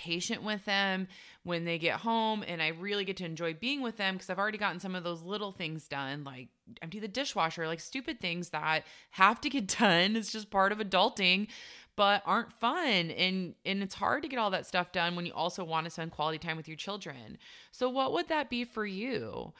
patient 0.00 0.42
with 0.42 0.64
them 0.64 1.06
when 1.42 1.66
they 1.66 1.78
get 1.78 2.00
home 2.00 2.42
and 2.46 2.62
I 2.62 2.68
really 2.68 3.04
get 3.04 3.18
to 3.18 3.24
enjoy 3.26 3.52
being 3.52 3.82
with 3.82 3.98
them 3.98 4.14
because 4.14 4.30
I've 4.30 4.38
already 4.38 4.56
gotten 4.56 4.80
some 4.80 4.94
of 4.94 5.04
those 5.04 5.22
little 5.22 5.52
things 5.52 5.86
done 5.86 6.24
like 6.24 6.48
empty 6.80 7.00
the 7.00 7.08
dishwasher 7.08 7.66
like 7.66 7.80
stupid 7.80 8.18
things 8.18 8.48
that 8.48 8.84
have 9.12 9.40
to 9.42 9.50
get 9.50 9.66
done. 9.78 10.16
It's 10.16 10.32
just 10.32 10.50
part 10.50 10.72
of 10.72 10.78
adulting 10.78 11.48
but 11.96 12.22
aren't 12.24 12.52
fun. 12.52 13.10
And 13.10 13.54
and 13.66 13.82
it's 13.82 13.94
hard 13.94 14.22
to 14.22 14.28
get 14.28 14.38
all 14.38 14.50
that 14.50 14.66
stuff 14.66 14.90
done 14.90 15.16
when 15.16 15.26
you 15.26 15.32
also 15.34 15.64
want 15.64 15.84
to 15.84 15.90
spend 15.90 16.12
quality 16.12 16.38
time 16.38 16.56
with 16.56 16.66
your 16.66 16.78
children. 16.78 17.36
So 17.72 17.90
what 17.90 18.14
would 18.14 18.28
that 18.28 18.48
be 18.48 18.64
for 18.64 18.86
you 18.86 19.52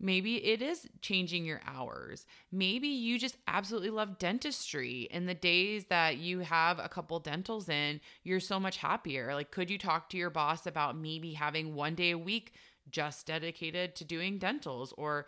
Maybe 0.00 0.44
it 0.44 0.62
is 0.62 0.86
changing 1.00 1.44
your 1.44 1.60
hours. 1.66 2.24
Maybe 2.52 2.88
you 2.88 3.18
just 3.18 3.36
absolutely 3.48 3.90
love 3.90 4.18
dentistry 4.18 5.08
and 5.10 5.28
the 5.28 5.34
days 5.34 5.86
that 5.86 6.18
you 6.18 6.40
have 6.40 6.78
a 6.78 6.88
couple 6.88 7.20
dentals 7.20 7.68
in, 7.68 8.00
you're 8.22 8.40
so 8.40 8.60
much 8.60 8.76
happier. 8.76 9.34
Like, 9.34 9.50
could 9.50 9.70
you 9.70 9.78
talk 9.78 10.08
to 10.10 10.16
your 10.16 10.30
boss 10.30 10.66
about 10.66 10.96
maybe 10.96 11.32
having 11.32 11.74
one 11.74 11.94
day 11.94 12.12
a 12.12 12.18
week 12.18 12.52
just 12.90 13.26
dedicated 13.26 13.96
to 13.96 14.04
doing 14.04 14.38
dentals 14.38 14.92
or 14.96 15.26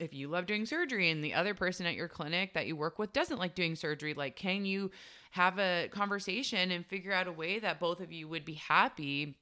if 0.00 0.14
you 0.14 0.28
love 0.28 0.46
doing 0.46 0.64
surgery 0.64 1.10
and 1.10 1.24
the 1.24 1.34
other 1.34 1.54
person 1.54 1.86
at 1.86 1.94
your 1.94 2.08
clinic 2.08 2.54
that 2.54 2.66
you 2.66 2.76
work 2.76 2.98
with 2.98 3.12
doesn't 3.12 3.38
like 3.38 3.54
doing 3.54 3.74
surgery, 3.74 4.14
like, 4.14 4.36
can 4.36 4.64
you 4.64 4.90
have 5.32 5.58
a 5.58 5.88
conversation 5.90 6.70
and 6.70 6.86
figure 6.86 7.12
out 7.12 7.26
a 7.26 7.32
way 7.32 7.58
that 7.58 7.80
both 7.80 8.00
of 8.00 8.12
you 8.12 8.28
would 8.28 8.44
be 8.44 8.54
happy 8.54 9.36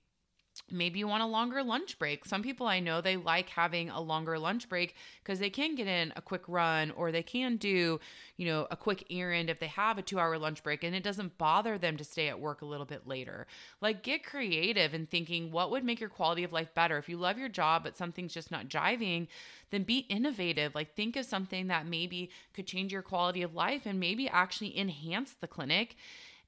maybe 0.70 0.98
you 0.98 1.08
want 1.08 1.22
a 1.22 1.26
longer 1.26 1.62
lunch 1.62 1.98
break. 1.98 2.24
Some 2.24 2.42
people 2.42 2.66
I 2.66 2.80
know 2.80 3.00
they 3.00 3.16
like 3.16 3.48
having 3.48 3.90
a 3.90 4.00
longer 4.00 4.38
lunch 4.38 4.68
break 4.68 4.94
because 5.22 5.38
they 5.38 5.50
can 5.50 5.74
get 5.74 5.86
in 5.86 6.12
a 6.16 6.22
quick 6.22 6.42
run 6.48 6.90
or 6.92 7.12
they 7.12 7.22
can 7.22 7.56
do, 7.56 8.00
you 8.36 8.46
know, 8.46 8.66
a 8.70 8.76
quick 8.76 9.04
errand 9.10 9.50
if 9.50 9.58
they 9.58 9.66
have 9.66 9.98
a 9.98 10.02
2-hour 10.02 10.38
lunch 10.38 10.62
break 10.62 10.84
and 10.84 10.94
it 10.94 11.02
doesn't 11.02 11.38
bother 11.38 11.78
them 11.78 11.96
to 11.96 12.04
stay 12.04 12.28
at 12.28 12.40
work 12.40 12.62
a 12.62 12.66
little 12.66 12.86
bit 12.86 13.06
later. 13.06 13.46
Like 13.80 14.02
get 14.02 14.24
creative 14.24 14.94
in 14.94 15.06
thinking 15.06 15.50
what 15.52 15.70
would 15.70 15.84
make 15.84 16.00
your 16.00 16.08
quality 16.08 16.44
of 16.44 16.52
life 16.52 16.74
better. 16.74 16.98
If 16.98 17.08
you 17.08 17.16
love 17.16 17.38
your 17.38 17.48
job 17.48 17.82
but 17.84 17.96
something's 17.96 18.34
just 18.34 18.50
not 18.50 18.68
jiving, 18.68 19.28
then 19.70 19.82
be 19.82 19.98
innovative. 20.08 20.74
Like 20.74 20.94
think 20.94 21.16
of 21.16 21.24
something 21.24 21.66
that 21.68 21.86
maybe 21.86 22.30
could 22.54 22.66
change 22.66 22.92
your 22.92 23.02
quality 23.02 23.42
of 23.42 23.54
life 23.54 23.82
and 23.84 24.00
maybe 24.00 24.28
actually 24.28 24.78
enhance 24.78 25.34
the 25.40 25.46
clinic 25.46 25.96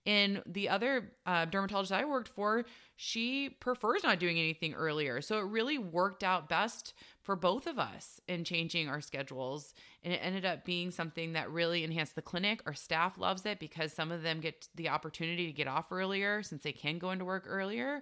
and 0.08 0.42
the 0.46 0.70
other 0.70 1.12
uh, 1.26 1.44
dermatologist 1.44 1.92
I 1.92 2.06
worked 2.06 2.28
for, 2.28 2.64
she 2.96 3.50
prefers 3.50 4.02
not 4.02 4.18
doing 4.18 4.38
anything 4.38 4.72
earlier. 4.72 5.20
So 5.20 5.38
it 5.38 5.44
really 5.44 5.76
worked 5.76 6.24
out 6.24 6.48
best 6.48 6.94
for 7.20 7.36
both 7.36 7.66
of 7.66 7.78
us 7.78 8.18
in 8.26 8.42
changing 8.42 8.88
our 8.88 9.02
schedules. 9.02 9.74
And 10.02 10.14
it 10.14 10.20
ended 10.22 10.46
up 10.46 10.64
being 10.64 10.90
something 10.90 11.34
that 11.34 11.50
really 11.50 11.84
enhanced 11.84 12.14
the 12.14 12.22
clinic. 12.22 12.62
Our 12.64 12.72
staff 12.72 13.18
loves 13.18 13.44
it 13.44 13.60
because 13.60 13.92
some 13.92 14.10
of 14.10 14.22
them 14.22 14.40
get 14.40 14.68
the 14.74 14.88
opportunity 14.88 15.44
to 15.46 15.52
get 15.52 15.68
off 15.68 15.92
earlier 15.92 16.42
since 16.42 16.62
they 16.62 16.72
can 16.72 16.96
go 16.96 17.10
into 17.10 17.26
work 17.26 17.44
earlier. 17.46 18.00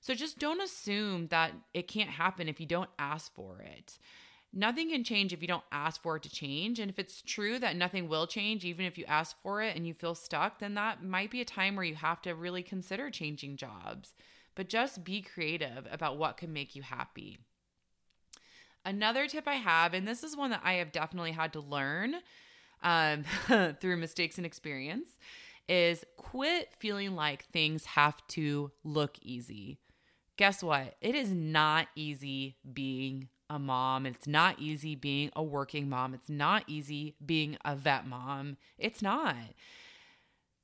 So 0.00 0.14
just 0.14 0.38
don't 0.38 0.62
assume 0.62 1.26
that 1.26 1.52
it 1.74 1.86
can't 1.86 2.08
happen 2.08 2.48
if 2.48 2.60
you 2.60 2.66
don't 2.66 2.90
ask 2.98 3.34
for 3.34 3.60
it 3.60 3.98
nothing 4.52 4.90
can 4.90 5.04
change 5.04 5.32
if 5.32 5.42
you 5.42 5.48
don't 5.48 5.64
ask 5.70 6.02
for 6.02 6.16
it 6.16 6.22
to 6.24 6.30
change. 6.30 6.78
And 6.78 6.90
if 6.90 6.98
it's 6.98 7.22
true 7.22 7.58
that 7.58 7.76
nothing 7.76 8.08
will 8.08 8.26
change, 8.26 8.64
even 8.64 8.86
if 8.86 8.96
you 8.98 9.04
ask 9.06 9.36
for 9.42 9.62
it 9.62 9.76
and 9.76 9.86
you 9.86 9.94
feel 9.94 10.14
stuck, 10.14 10.58
then 10.58 10.74
that 10.74 11.04
might 11.04 11.30
be 11.30 11.40
a 11.40 11.44
time 11.44 11.76
where 11.76 11.84
you 11.84 11.94
have 11.94 12.22
to 12.22 12.34
really 12.34 12.62
consider 12.62 13.10
changing 13.10 13.56
jobs. 13.56 14.14
But 14.54 14.68
just 14.68 15.04
be 15.04 15.20
creative 15.20 15.86
about 15.90 16.16
what 16.16 16.38
can 16.38 16.52
make 16.52 16.74
you 16.74 16.82
happy. 16.82 17.38
Another 18.84 19.26
tip 19.26 19.48
I 19.48 19.54
have, 19.54 19.94
and 19.94 20.06
this 20.06 20.22
is 20.22 20.36
one 20.36 20.50
that 20.50 20.62
I 20.64 20.74
have 20.74 20.92
definitely 20.92 21.32
had 21.32 21.52
to 21.54 21.60
learn 21.60 22.16
um, 22.82 23.24
through 23.80 23.96
mistakes 23.96 24.36
and 24.36 24.46
experience, 24.46 25.18
is 25.68 26.04
quit 26.16 26.68
feeling 26.78 27.16
like 27.16 27.46
things 27.46 27.84
have 27.84 28.24
to 28.28 28.70
look 28.84 29.18
easy. 29.20 29.78
Guess 30.36 30.62
what? 30.62 30.94
It 31.00 31.14
is 31.14 31.30
not 31.30 31.88
easy 31.96 32.56
being 32.72 33.28
a 33.48 33.58
mom. 33.58 34.06
It's 34.06 34.26
not 34.26 34.58
easy 34.58 34.94
being 34.94 35.30
a 35.36 35.42
working 35.42 35.88
mom. 35.88 36.14
It's 36.14 36.28
not 36.28 36.64
easy 36.66 37.14
being 37.24 37.56
a 37.64 37.76
vet 37.76 38.06
mom. 38.06 38.56
It's 38.78 39.02
not. 39.02 39.36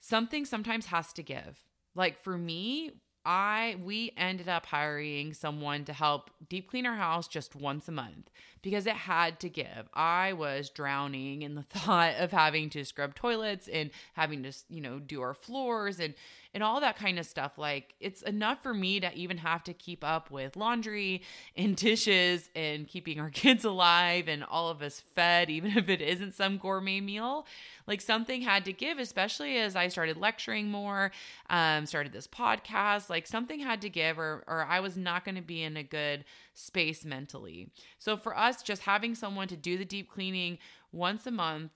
Something 0.00 0.44
sometimes 0.44 0.86
has 0.86 1.12
to 1.14 1.22
give. 1.22 1.60
Like 1.94 2.18
for 2.22 2.36
me, 2.36 2.92
I 3.24 3.76
we 3.82 4.12
ended 4.16 4.48
up 4.48 4.66
hiring 4.66 5.32
someone 5.32 5.84
to 5.84 5.92
help 5.92 6.30
deep 6.48 6.68
clean 6.68 6.86
our 6.86 6.96
house 6.96 7.28
just 7.28 7.54
once 7.54 7.86
a 7.86 7.92
month 7.92 8.30
because 8.62 8.86
it 8.86 8.94
had 8.94 9.38
to 9.40 9.48
give. 9.48 9.88
I 9.94 10.32
was 10.32 10.70
drowning 10.70 11.42
in 11.42 11.54
the 11.54 11.62
thought 11.70 12.14
of 12.18 12.32
having 12.32 12.68
to 12.70 12.84
scrub 12.84 13.14
toilets 13.14 13.68
and 13.68 13.90
having 14.14 14.42
to, 14.42 14.52
you 14.68 14.80
know, 14.80 14.98
do 14.98 15.22
our 15.22 15.34
floors 15.34 16.00
and 16.00 16.14
and 16.54 16.62
all 16.62 16.80
that 16.80 16.96
kind 16.96 17.18
of 17.18 17.26
stuff. 17.26 17.56
Like 17.56 17.94
it's 18.00 18.22
enough 18.22 18.62
for 18.62 18.74
me 18.74 19.00
to 19.00 19.12
even 19.14 19.38
have 19.38 19.64
to 19.64 19.72
keep 19.72 20.04
up 20.04 20.30
with 20.30 20.56
laundry 20.56 21.22
and 21.56 21.74
dishes 21.74 22.50
and 22.54 22.86
keeping 22.86 23.18
our 23.20 23.30
kids 23.30 23.64
alive 23.64 24.28
and 24.28 24.44
all 24.44 24.68
of 24.68 24.82
us 24.82 25.00
fed, 25.00 25.50
even 25.50 25.76
if 25.76 25.88
it 25.88 26.00
isn't 26.00 26.34
some 26.34 26.58
gourmet 26.58 27.00
meal. 27.00 27.46
Like 27.86 28.00
something 28.00 28.42
had 28.42 28.64
to 28.66 28.72
give, 28.72 28.98
especially 28.98 29.56
as 29.56 29.74
I 29.74 29.88
started 29.88 30.16
lecturing 30.16 30.70
more, 30.70 31.10
um, 31.50 31.86
started 31.86 32.12
this 32.12 32.26
podcast. 32.26 33.10
Like 33.10 33.26
something 33.26 33.60
had 33.60 33.80
to 33.82 33.88
give, 33.88 34.18
or 34.18 34.44
or 34.46 34.64
I 34.64 34.80
was 34.80 34.96
not 34.96 35.24
going 35.24 35.34
to 35.34 35.42
be 35.42 35.62
in 35.62 35.76
a 35.76 35.82
good 35.82 36.24
space 36.54 37.04
mentally. 37.04 37.70
So 37.98 38.16
for 38.16 38.36
us, 38.36 38.62
just 38.62 38.82
having 38.82 39.14
someone 39.14 39.48
to 39.48 39.56
do 39.56 39.76
the 39.76 39.84
deep 39.84 40.10
cleaning 40.10 40.58
once 40.92 41.26
a 41.26 41.30
month 41.30 41.72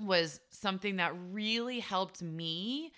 was 0.00 0.40
something 0.50 0.96
that 0.96 1.14
really 1.32 1.80
helped 1.80 2.20
me 2.20 2.92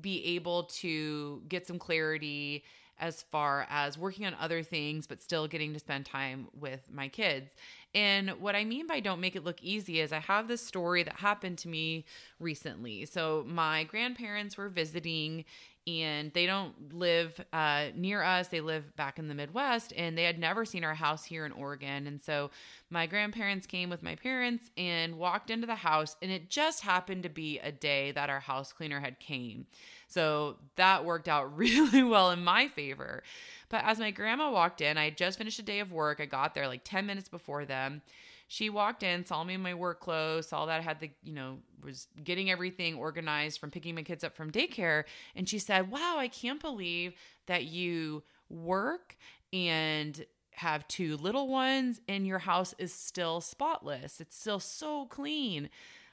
be 0.00 0.24
able 0.36 0.64
to 0.64 1.42
get 1.48 1.66
some 1.66 1.78
clarity 1.78 2.64
as 2.98 3.22
far 3.22 3.66
as 3.68 3.98
working 3.98 4.24
on 4.26 4.34
other 4.40 4.62
things, 4.62 5.08
but 5.08 5.20
still 5.20 5.48
getting 5.48 5.72
to 5.72 5.78
spend 5.80 6.06
time 6.06 6.46
with 6.58 6.80
my 6.90 7.08
kids. 7.08 7.50
And 7.94 8.30
what 8.40 8.54
I 8.54 8.64
mean 8.64 8.86
by 8.86 9.00
don't 9.00 9.20
make 9.20 9.34
it 9.34 9.44
look 9.44 9.60
easy 9.60 10.00
is 10.00 10.12
I 10.12 10.20
have 10.20 10.46
this 10.46 10.64
story 10.64 11.02
that 11.02 11.16
happened 11.16 11.58
to 11.58 11.68
me 11.68 12.04
recently. 12.38 13.04
So, 13.06 13.44
my 13.46 13.84
grandparents 13.84 14.56
were 14.56 14.68
visiting 14.68 15.44
and 15.86 16.32
they 16.32 16.46
don't 16.46 16.94
live 16.94 17.40
uh, 17.52 17.86
near 17.94 18.22
us. 18.22 18.48
They 18.48 18.60
live 18.60 18.94
back 18.96 19.18
in 19.18 19.28
the 19.28 19.34
Midwest, 19.34 19.92
and 19.96 20.16
they 20.16 20.24
had 20.24 20.38
never 20.38 20.64
seen 20.64 20.84
our 20.84 20.94
house 20.94 21.24
here 21.24 21.44
in 21.44 21.52
Oregon. 21.52 22.06
And 22.06 22.22
so 22.22 22.50
my 22.90 23.06
grandparents 23.06 23.66
came 23.66 23.90
with 23.90 24.02
my 24.02 24.14
parents 24.14 24.70
and 24.76 25.18
walked 25.18 25.50
into 25.50 25.66
the 25.66 25.74
house, 25.74 26.16
and 26.22 26.30
it 26.30 26.50
just 26.50 26.82
happened 26.82 27.24
to 27.24 27.28
be 27.28 27.58
a 27.58 27.72
day 27.72 28.12
that 28.12 28.30
our 28.30 28.40
house 28.40 28.72
cleaner 28.72 29.00
had 29.00 29.18
came. 29.18 29.66
So 30.06 30.56
that 30.76 31.04
worked 31.04 31.28
out 31.28 31.56
really 31.56 32.02
well 32.02 32.30
in 32.30 32.44
my 32.44 32.68
favor. 32.68 33.22
But 33.68 33.84
as 33.84 33.98
my 33.98 34.10
grandma 34.10 34.52
walked 34.52 34.80
in, 34.80 34.98
I 34.98 35.04
had 35.04 35.16
just 35.16 35.38
finished 35.38 35.58
a 35.58 35.62
day 35.62 35.80
of 35.80 35.92
work. 35.92 36.20
I 36.20 36.26
got 36.26 36.54
there 36.54 36.68
like 36.68 36.82
10 36.84 37.06
minutes 37.06 37.28
before 37.28 37.64
them. 37.64 38.02
She 38.52 38.68
walked 38.68 39.02
in, 39.02 39.24
saw 39.24 39.42
me 39.44 39.54
in 39.54 39.62
my 39.62 39.72
work 39.72 40.00
clothes, 40.00 40.48
saw 40.48 40.66
that 40.66 40.78
I 40.78 40.82
had 40.82 41.00
the, 41.00 41.10
you 41.22 41.32
know, 41.32 41.60
was 41.82 42.06
getting 42.22 42.50
everything 42.50 42.96
organized 42.96 43.58
from 43.58 43.70
picking 43.70 43.94
my 43.94 44.02
kids 44.02 44.22
up 44.22 44.36
from 44.36 44.50
daycare. 44.50 45.04
And 45.34 45.48
she 45.48 45.58
said, 45.58 45.90
Wow, 45.90 46.16
I 46.18 46.28
can't 46.28 46.60
believe 46.60 47.14
that 47.46 47.64
you 47.64 48.24
work 48.50 49.16
and 49.54 50.22
have 50.50 50.86
two 50.86 51.16
little 51.16 51.48
ones 51.48 52.02
and 52.06 52.26
your 52.26 52.40
house 52.40 52.74
is 52.76 52.92
still 52.92 53.40
spotless. 53.40 54.20
It's 54.20 54.36
still 54.36 54.60
so 54.60 55.06
clean. 55.06 55.70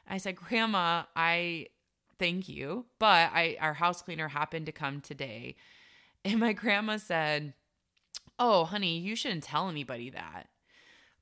I 0.07 0.17
said, 0.17 0.37
Grandma, 0.37 1.03
I 1.17 1.67
thank 2.19 2.47
you, 2.47 2.85
but 2.99 3.31
I 3.33 3.57
our 3.59 3.73
house 3.73 4.01
cleaner 4.01 4.29
happened 4.29 4.65
to 4.67 4.71
come 4.71 5.01
today. 5.01 5.57
And 6.23 6.39
my 6.39 6.53
grandma 6.53 6.95
said, 6.95 7.53
Oh, 8.39 8.63
honey, 8.63 8.97
you 8.97 9.17
shouldn't 9.17 9.43
tell 9.43 9.67
anybody 9.67 10.09
that. 10.11 10.47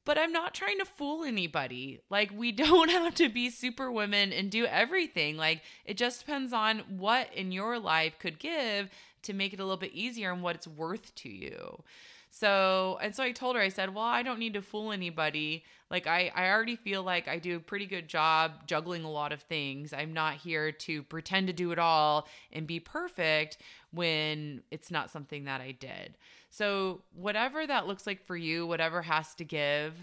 But 0.08 0.18
I'm 0.18 0.32
not 0.32 0.54
trying 0.54 0.80
to 0.80 0.86
fool 0.86 1.26
anybody. 1.26 2.00
Like, 2.10 2.32
we 2.34 2.52
don't 2.54 2.90
have 2.90 3.14
to 3.16 3.28
be 3.28 3.50
super 3.50 3.92
women 3.92 4.32
and 4.32 4.50
do 4.50 4.66
everything. 4.66 5.36
Like, 5.36 5.64
it 5.84 5.98
just 5.98 6.22
depends 6.22 6.54
on 6.54 6.80
what 6.88 7.28
in 7.34 7.52
your 7.52 7.78
life 7.78 8.18
could 8.18 8.40
give 8.40 8.90
to 9.24 9.34
make 9.34 9.52
it 9.52 9.60
a 9.60 9.64
little 9.64 9.76
bit 9.76 9.92
easier 9.92 10.32
and 10.32 10.42
what 10.42 10.56
it's 10.56 10.68
worth 10.68 11.14
to 11.16 11.30
you. 11.30 11.84
So, 12.30 12.98
and 13.02 13.14
so 13.14 13.22
I 13.22 13.34
told 13.34 13.58
her, 13.58 13.62
I 13.62 13.68
said, 13.68 13.94
well, 13.94 14.06
I 14.06 14.24
don't 14.24 14.40
need 14.40 14.54
to 14.54 14.62
fool 14.62 14.94
anybody. 14.94 15.66
Like, 15.92 16.08
I, 16.08 16.32
I 16.34 16.52
already 16.52 16.78
feel 16.78 17.04
like 17.04 17.28
I 17.28 17.38
do 17.38 17.58
a 17.58 17.60
pretty 17.60 17.86
good 17.86 18.08
job 18.08 18.66
juggling 18.66 19.04
a 19.04 19.12
lot 19.12 19.34
of 19.34 19.42
things. 19.42 19.92
I'm 19.92 20.14
not 20.14 20.36
here 20.36 20.72
to 20.72 21.04
pretend 21.04 21.48
to 21.48 21.54
do 21.54 21.74
it 21.74 21.80
all 21.80 22.30
and 22.54 22.66
be 22.66 22.80
perfect 22.80 23.58
when 23.92 24.62
it's 24.72 24.90
not 24.90 25.10
something 25.10 25.44
that 25.46 25.60
I 25.60 25.72
did. 25.72 26.16
So, 26.50 27.01
whatever 27.13 27.68
that 27.68 27.88
looks 27.88 28.08
like 28.08 28.25
for 28.25 28.38
you, 28.38 28.66
whatever 28.66 29.01
has 29.01 29.36
to 29.36 29.44
give, 29.44 29.94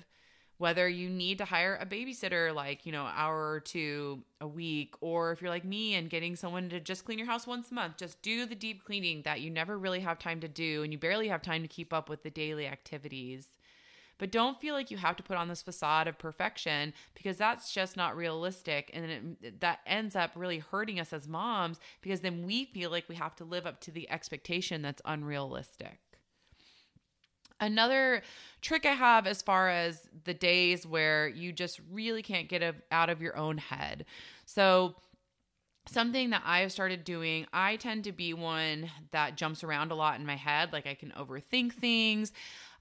whether 0.59 0.89
you 0.89 1.09
need 1.09 1.39
to 1.39 1.45
hire 1.45 1.77
a 1.81 1.87
babysitter 1.87 2.55
like 2.55 2.87
you 2.87 2.93
know 2.93 3.05
hour 3.15 3.51
or 3.53 3.61
two 3.61 4.23
a 4.41 4.47
week 4.47 4.95
or 5.01 5.33
if 5.33 5.41
you're 5.41 5.51
like 5.51 5.65
me 5.65 5.95
and 5.95 6.11
getting 6.11 6.37
someone 6.37 6.69
to 6.69 6.81
just 6.81 7.05
clean 7.05 7.19
your 7.19 7.27
house 7.27 7.47
once 7.47 7.71
a 7.71 7.75
month 7.75 7.97
just 7.97 8.23
do 8.23 8.47
the 8.47 8.55
deep 8.55 8.85
cleaning 8.85 9.23
that 9.23 9.41
you 9.41 9.51
never 9.51 9.79
really 9.79 10.01
have 10.01 10.19
time 10.19 10.41
to 10.41 10.49
do 10.49 10.83
and 10.83 10.93
you 10.93 10.99
barely 10.99 11.29
have 11.29 11.43
time 11.43 11.63
to 11.63 11.69
keep 11.69 11.93
up 11.93 12.09
with 12.09 12.23
the 12.23 12.31
daily 12.31 12.67
activities. 12.67 13.49
But 14.17 14.31
don't 14.31 14.61
feel 14.61 14.75
like 14.75 14.93
you 14.93 14.97
have 14.99 15.17
to 15.17 15.25
put 15.25 15.37
on 15.37 15.49
this 15.49 15.61
facade 15.61 16.07
of 16.07 16.19
perfection 16.19 16.95
because 17.17 17.37
that's 17.37 17.73
just 17.73 17.97
not 17.97 18.17
realistic 18.17 18.89
and 18.95 19.37
it, 19.43 19.61
that 19.61 19.81
ends 19.87 20.15
up 20.15 20.31
really 20.37 20.61
hurting 20.61 21.01
us 21.01 21.13
as 21.13 21.27
moms 21.27 21.81
because 22.01 22.21
then 22.21 22.47
we 22.47 22.65
feel 22.65 22.91
like 22.91 23.09
we 23.09 23.17
have 23.17 23.35
to 23.37 23.45
live 23.45 23.67
up 23.67 23.81
to 23.81 23.91
the 23.91 24.09
expectation 24.09 24.83
that's 24.83 25.03
unrealistic 25.05 25.99
Another 27.61 28.23
trick 28.61 28.85
I 28.85 28.93
have 28.93 29.27
as 29.27 29.43
far 29.43 29.69
as 29.69 30.09
the 30.25 30.35
days 30.35 30.87
where 30.87 31.29
you 31.29 31.53
just 31.53 31.81
really 31.91 32.23
can't 32.23 32.49
get 32.49 32.75
out 32.91 33.11
of 33.11 33.23
your 33.23 33.37
own 33.37 33.59
head. 33.59 34.05
So, 34.45 34.97
something 35.87 36.31
that 36.31 36.43
I've 36.45 36.73
started 36.73 37.05
doing, 37.05 37.47
I 37.53 37.77
tend 37.77 38.05
to 38.05 38.13
be 38.13 38.33
one 38.33 38.91
that 39.11 39.37
jumps 39.37 39.63
around 39.63 39.93
a 39.93 39.95
lot 39.95 40.19
in 40.19 40.27
my 40.27 40.37
head. 40.37 40.73
Like 40.73 40.87
I 40.87 40.95
can 40.95 41.11
overthink 41.11 41.75
things. 41.75 42.33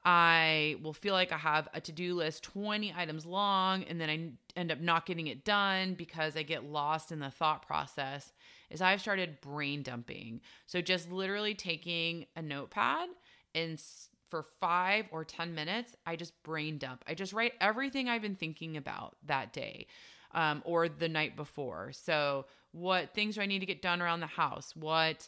I 0.05 0.75
will 0.81 0.93
feel 0.93 1.13
like 1.13 1.31
I 1.31 1.37
have 1.37 1.69
a 1.73 1.79
to 1.81 1.91
do 1.91 2.15
list 2.15 2.43
20 2.43 2.93
items 2.95 3.25
long, 3.25 3.83
and 3.83 4.01
then 4.01 4.09
I 4.09 4.59
end 4.59 4.71
up 4.71 4.81
not 4.81 5.05
getting 5.05 5.27
it 5.27 5.45
done 5.45 5.93
because 5.93 6.35
I 6.35 6.43
get 6.43 6.65
lost 6.65 7.11
in 7.11 7.19
the 7.19 7.29
thought 7.29 7.65
process. 7.65 8.33
Is 8.69 8.81
I've 8.81 9.01
started 9.01 9.39
brain 9.39 9.81
dumping. 9.81 10.41
So 10.65 10.81
just 10.81 11.11
literally 11.11 11.53
taking 11.53 12.25
a 12.35 12.41
notepad 12.41 13.09
and 13.55 13.79
for 14.33 14.41
five 14.59 15.05
or 15.11 15.23
10 15.23 15.53
minutes, 15.53 15.95
I 16.07 16.15
just 16.15 16.41
brain 16.41 16.79
dump. 16.79 17.03
I 17.07 17.13
just 17.13 17.33
write 17.33 17.53
everything 17.61 18.09
I've 18.09 18.23
been 18.23 18.35
thinking 18.35 18.77
about 18.77 19.15
that 19.27 19.53
day 19.53 19.85
um, 20.33 20.63
or 20.65 20.89
the 20.89 21.07
night 21.07 21.35
before. 21.35 21.91
So, 21.93 22.47
what 22.71 23.13
things 23.13 23.35
do 23.35 23.41
I 23.41 23.45
need 23.45 23.59
to 23.59 23.67
get 23.67 23.83
done 23.83 24.01
around 24.01 24.21
the 24.21 24.25
house? 24.25 24.75
What 24.75 25.27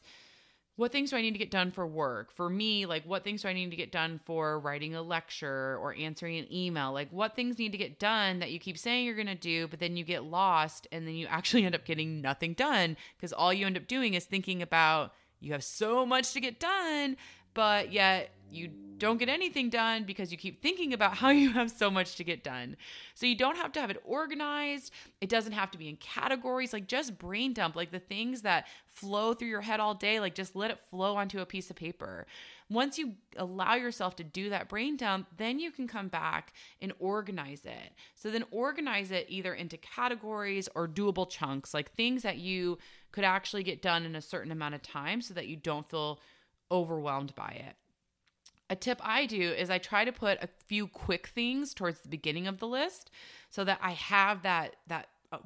what 0.75 0.91
things 0.91 1.11
do 1.11 1.17
I 1.17 1.21
need 1.21 1.33
to 1.33 1.37
get 1.37 1.51
done 1.51 1.69
for 1.69 1.85
work? 1.85 2.31
For 2.33 2.49
me, 2.49 2.87
like 2.87 3.05
what 3.05 3.23
things 3.23 3.43
do 3.43 3.47
I 3.47 3.53
need 3.53 3.69
to 3.69 3.75
get 3.75 3.91
done 3.91 4.19
for 4.25 4.59
writing 4.59 4.95
a 4.95 5.03
lecture 5.03 5.77
or 5.79 5.93
answering 5.93 6.39
an 6.39 6.51
email? 6.51 6.91
Like 6.91 7.09
what 7.11 7.35
things 7.35 7.59
need 7.59 7.73
to 7.73 7.77
get 7.77 7.99
done 7.99 8.39
that 8.39 8.49
you 8.49 8.57
keep 8.57 8.79
saying 8.79 9.05
you're 9.05 9.13
going 9.13 9.27
to 9.27 9.35
do, 9.35 9.67
but 9.67 9.79
then 9.79 9.95
you 9.95 10.03
get 10.03 10.23
lost 10.23 10.87
and 10.91 11.07
then 11.07 11.13
you 11.13 11.27
actually 11.29 11.63
end 11.63 11.75
up 11.75 11.85
getting 11.85 12.21
nothing 12.21 12.53
done 12.53 12.97
because 13.15 13.31
all 13.31 13.53
you 13.53 13.67
end 13.67 13.77
up 13.77 13.85
doing 13.85 14.15
is 14.15 14.25
thinking 14.25 14.63
about 14.63 15.13
you 15.39 15.51
have 15.51 15.63
so 15.63 16.07
much 16.07 16.33
to 16.33 16.41
get 16.41 16.59
done, 16.59 17.17
but 17.53 17.91
yet 17.93 18.31
you 18.55 18.71
don't 18.97 19.17
get 19.17 19.29
anything 19.29 19.69
done 19.69 20.03
because 20.03 20.31
you 20.31 20.37
keep 20.37 20.61
thinking 20.61 20.93
about 20.93 21.17
how 21.17 21.29
you 21.29 21.51
have 21.51 21.69
so 21.69 21.91
much 21.91 22.15
to 22.15 22.23
get 22.23 22.43
done. 22.43 22.77
So 23.13 23.25
you 23.25 23.35
don't 23.35 23.57
have 23.57 23.71
to 23.73 23.81
have 23.81 23.89
it 23.89 24.01
organized. 24.05 24.91
It 25.21 25.29
doesn't 25.29 25.51
have 25.51 25.71
to 25.71 25.77
be 25.77 25.89
in 25.89 25.97
categories. 25.97 26.71
Like 26.71 26.87
just 26.87 27.17
brain 27.17 27.53
dump, 27.53 27.75
like 27.75 27.91
the 27.91 27.99
things 27.99 28.41
that 28.43 28.67
flow 28.87 29.33
through 29.33 29.49
your 29.49 29.61
head 29.61 29.79
all 29.79 29.93
day, 29.93 30.19
like 30.19 30.35
just 30.35 30.55
let 30.55 30.71
it 30.71 30.79
flow 30.79 31.17
onto 31.17 31.39
a 31.39 31.45
piece 31.45 31.69
of 31.69 31.75
paper. 31.75 32.25
Once 32.69 32.97
you 32.97 33.13
allow 33.37 33.75
yourself 33.75 34.15
to 34.15 34.23
do 34.23 34.49
that 34.49 34.69
brain 34.69 34.97
dump, 34.97 35.27
then 35.37 35.59
you 35.59 35.71
can 35.71 35.87
come 35.87 36.07
back 36.07 36.53
and 36.81 36.93
organize 36.99 37.65
it. 37.65 37.93
So 38.15 38.31
then 38.31 38.45
organize 38.49 39.11
it 39.11 39.25
either 39.29 39.53
into 39.53 39.77
categories 39.77 40.69
or 40.73 40.87
doable 40.87 41.29
chunks, 41.29 41.73
like 41.73 41.91
things 41.91 42.23
that 42.23 42.37
you 42.37 42.77
could 43.11 43.23
actually 43.23 43.63
get 43.63 43.81
done 43.81 44.05
in 44.05 44.15
a 44.15 44.21
certain 44.21 44.51
amount 44.51 44.75
of 44.75 44.81
time 44.81 45.21
so 45.21 45.33
that 45.33 45.47
you 45.47 45.55
don't 45.55 45.89
feel 45.89 46.19
overwhelmed 46.71 47.35
by 47.35 47.49
it 47.49 47.75
a 48.69 48.75
tip 48.75 48.99
I 49.03 49.25
do 49.25 49.51
is 49.51 49.69
I 49.69 49.77
try 49.77 50.05
to 50.05 50.11
put 50.11 50.41
a 50.41 50.49
few 50.67 50.87
quick 50.87 51.27
things 51.27 51.73
towards 51.73 51.99
the 51.99 52.09
beginning 52.09 52.47
of 52.47 52.59
the 52.59 52.67
list 52.67 53.11
so 53.49 53.63
that 53.63 53.79
I 53.81 53.91
have 53.91 54.41
that 54.43 54.75
that 54.87 55.09
uh, 55.31 55.37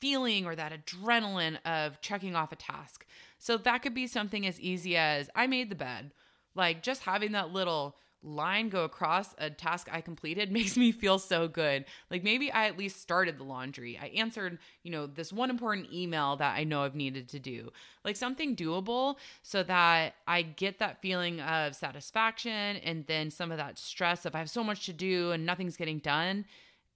feeling 0.00 0.46
or 0.46 0.54
that 0.54 0.72
adrenaline 0.72 1.58
of 1.64 2.00
checking 2.00 2.36
off 2.36 2.52
a 2.52 2.56
task. 2.56 3.06
So 3.38 3.56
that 3.58 3.82
could 3.82 3.94
be 3.94 4.06
something 4.06 4.46
as 4.46 4.60
easy 4.60 4.96
as 4.96 5.30
I 5.34 5.46
made 5.46 5.70
the 5.70 5.76
bed. 5.76 6.12
Like 6.54 6.82
just 6.82 7.02
having 7.02 7.32
that 7.32 7.52
little 7.52 7.96
line 8.22 8.68
go 8.68 8.84
across 8.84 9.34
a 9.38 9.50
task 9.50 9.88
I 9.90 10.00
completed 10.00 10.50
makes 10.58 10.76
me 10.76 10.92
feel 10.92 11.18
so 11.18 11.48
good. 11.48 11.84
Like 12.10 12.24
maybe 12.24 12.50
I 12.50 12.66
at 12.66 12.78
least 12.78 13.00
started 13.00 13.38
the 13.38 13.44
laundry. 13.44 13.98
I 14.00 14.06
answered, 14.08 14.58
you 14.82 14.90
know, 14.90 15.06
this 15.06 15.32
one 15.32 15.50
important 15.50 15.92
email 15.92 16.36
that 16.36 16.56
I 16.56 16.64
know 16.64 16.82
I've 16.82 16.94
needed 16.94 17.28
to 17.30 17.38
do. 17.38 17.70
Like 18.04 18.16
something 18.16 18.56
doable 18.56 19.16
so 19.42 19.62
that 19.64 20.14
I 20.26 20.42
get 20.42 20.78
that 20.78 21.00
feeling 21.00 21.40
of 21.40 21.74
satisfaction 21.74 22.76
and 22.78 23.06
then 23.06 23.30
some 23.30 23.50
of 23.50 23.58
that 23.58 23.78
stress 23.78 24.24
of 24.24 24.34
I 24.34 24.38
have 24.38 24.50
so 24.50 24.64
much 24.64 24.86
to 24.86 24.92
do 24.92 25.32
and 25.32 25.46
nothing's 25.46 25.76
getting 25.76 25.98
done 25.98 26.44